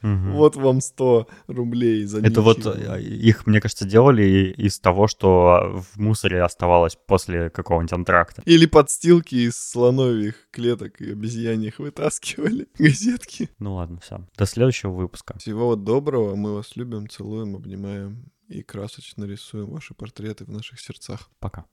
Мгм. 0.02 0.34
Вот 0.34 0.56
вам 0.56 0.82
100 0.82 1.28
рублей 1.48 2.06
за 2.06 2.20
Это 2.20 2.42
вот 2.42 2.58
ничего. 2.60 2.74
э, 2.74 3.02
их, 3.02 3.48
мне 3.48 3.60
кажется, 3.60 3.86
делали 3.86 4.54
из 4.58 4.80
того, 4.80 5.08
что 5.08 5.84
в 5.94 6.00
мусоре 6.00 6.42
оставалось 6.44 6.96
после 7.08 7.50
какого-нибудь 7.50 7.94
антракта. 7.94 8.42
Или 8.46 8.66
подстилки 8.66 9.36
из 9.36 9.58
слоновьих 9.58 10.36
клеток 10.52 11.02
и 11.02 11.12
обезьяньих 11.12 11.80
вытаскивали. 11.80 12.68
Газетки. 12.80 13.50
Ну 13.60 13.76
ладно, 13.76 14.00
все. 14.02 14.26
До 14.38 14.46
следующего 14.46 14.92
выпуска. 14.92 15.38
Всего 15.40 15.68
вот 15.68 15.84
доброго. 15.84 16.36
Мы 16.36 16.54
вас 16.54 16.76
любим, 16.76 17.10
целуем, 17.10 17.56
обнимаем 17.56 18.32
и 18.48 18.64
красочно 18.64 19.24
рисуем 19.26 19.72
ваши 19.72 19.94
портреты 19.94 20.44
в 20.46 20.50
наших 20.50 20.80
сердцах. 20.80 21.30
Пока. 21.40 21.66